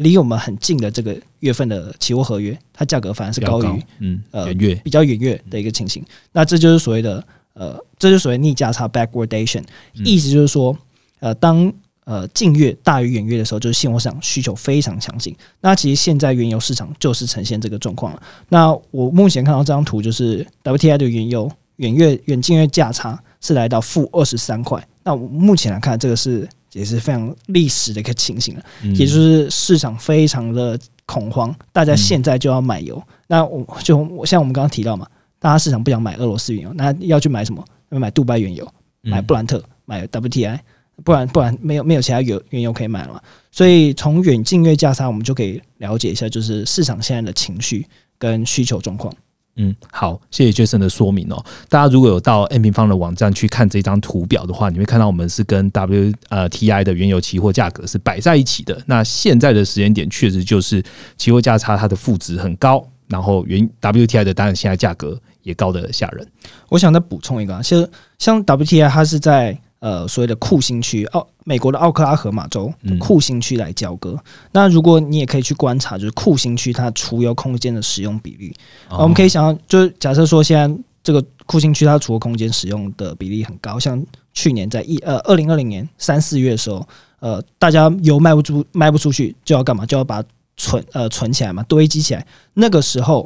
[0.02, 6.04] 离我们很近的这个月份的期货合约，它价格反而是高于，嗯，呃远，月比较远月的一个情形。
[6.32, 7.24] 那这就是所谓的。
[7.54, 9.64] 呃，这就所谓逆价差 （backwardation），
[10.04, 10.78] 意思就是说，
[11.18, 11.72] 呃，当
[12.04, 15.34] 呃近月大于远月的时候，就是现货市场需求非常强劲。
[15.60, 18.22] 那其实现在原油市场就是呈现这个状况了。
[18.48, 24.86] 那我目前看到这张图，就是 WTI 的原油远月远近月价差是来到负二十三块。
[25.02, 28.64] 那目前来看，这个是也是非常历史的一个情形了，
[28.94, 33.02] 也就是市场非常的恐慌，大家现在就要买油。
[33.26, 35.06] 那我就我像我们刚刚提到嘛，
[35.38, 37.64] 大家市场不想买俄罗斯原油，那要去买什么？
[37.90, 38.66] 要买杜拜原油，
[39.02, 40.58] 买布兰特，买 WTI，
[41.02, 43.20] 不然不然没有没有其他原原油可以买了嘛。
[43.50, 47.86] 所以从远近月价差，我们就可以了解一下，就是市场现在的情绪
[48.18, 49.12] 跟需求状况。
[49.60, 51.44] 嗯，好，谢谢 Jason 的说明哦。
[51.68, 58.80] 大家如果有到 N 平方的网站去看这张图表的话，你会看到我们是跟 W 呃 TI 的原油期货价格是摆在一起的。
[58.86, 60.82] 那现在的时间点确实就是
[61.16, 66.26] 期货价差它的负值很高，然后原 WTI 的当然现在价格也高的吓人。
[66.68, 69.58] 我想再补充一个，其实像 WTI 它是在。
[69.80, 74.18] 呃，所谓的库欣区，奥美国的奥克拉荷马州库欣区来交割。
[74.50, 78.52] 那如果你也可以去观察，就是库欣区它储油空间的使用比率。
[78.90, 84.04] 我们可以想象，就是假设说现在这个库欣区它储油空间使用的比例很高，像
[84.34, 86.84] 去年在一呃二零二零年三四月的时候，
[87.20, 89.86] 呃，大家油卖不出卖不出去，就要干嘛？
[89.86, 90.22] 就要把
[90.56, 92.26] 存呃存起来嘛，堆积起来。
[92.54, 93.24] 那个时候。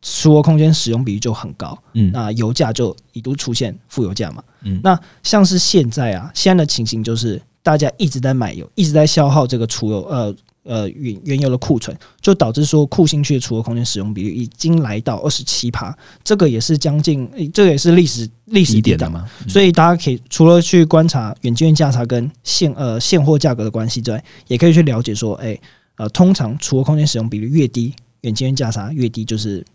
[0.00, 15.92] 储油空间使用比率就很高，嗯，那油价就一度出现负油价嘛，嗯，那像是现在啊，现在的情形就是大家一直在买油，一直在消耗这个储油，呃呃原原油的库存，就导致说库欣区的储油空间使用比率已经来到二十七趴，
[16.22, 25.58] 这个也是将近，这个也是历史历史低的嘛，所以大家可以除了去观察远近价差跟现呃现货价格的关系之外，也可以去了解说，哎
[25.96, 29.66] 呃，通常储油空间使用比率越低，远近价差越低，就是。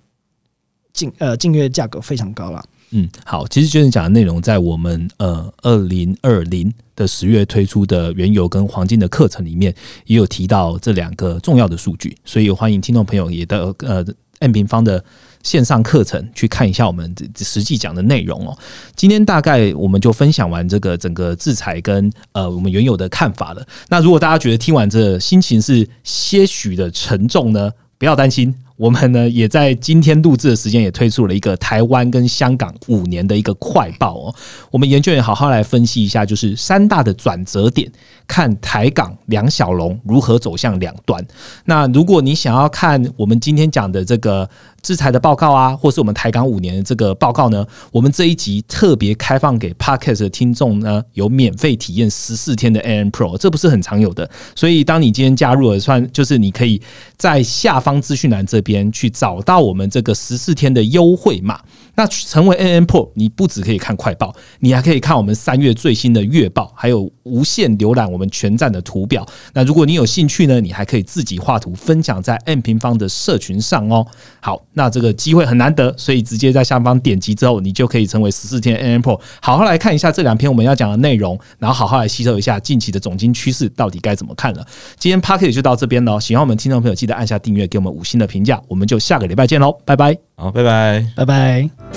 [0.94, 2.64] 近呃，近月价格非常高了。
[2.92, 9.74] 嗯，好，其实就是讲的内容，在我们呃二零二零的十月推出的原油跟黄金的课程里面，
[10.06, 14.06] 也有提到这两个重要的数据，所以欢迎听众朋友也到呃
[14.38, 15.04] M 平方的
[15.42, 18.56] 线上课程去看一下我们实际讲的内容哦。
[18.96, 23.68] 今天大概我们就分享完这个整个制裁跟呃我们原有的看法了。
[23.90, 28.54] 那如果大家觉得听完这心情是些许的沉重呢，不要担心。
[28.84, 34.36] 我们呢，也在今天录制的时间也推出了一个台湾跟香港五年的一个快报哦。
[34.72, 37.90] 我们研究员好好来分析一下，就是三大的转折点，
[38.28, 41.26] 看台港两小龙如何走向两端。
[41.66, 44.50] 那如果你想要看我们今天讲的这个。
[44.84, 54.30] 制裁的报告啊，或是我们台港五年的这个报告呢，我们这一集特别开放给 Podcast 的听众呢，有免费体验十四天的 AN Pro，这不是很常有的。
[54.54, 56.82] 所以当你今天加入了，算就是你可以
[57.16, 61.62] 在下方资讯栏这边去找到我们这个十四天的优惠码。
[61.96, 69.26] 那成为 AN Pro，你不只可以看快报，你还可以看我们三月最新的月报，还有无限浏览我们全站的图表。
[69.54, 74.06] 那如果你有兴趣呢，你还可以自己画图分享在 N 平方的社群上哦。
[74.40, 74.62] 好。
[74.76, 84.66] 那这个机会很难得，所以直接在下方点击之后，你就可以成为十四天 N Pro，好好来看一下这两篇我们要讲的内容，然后好好来吸收一下近期的总金趋势到底该怎么看了。
[84.98, 91.93] 今天 p a r k e t 就到这边了，喜欢我们听众朋友记得按下订阅，给我们五星的评价，我们就下个礼拜见喽，拜拜，好，拜拜，拜拜。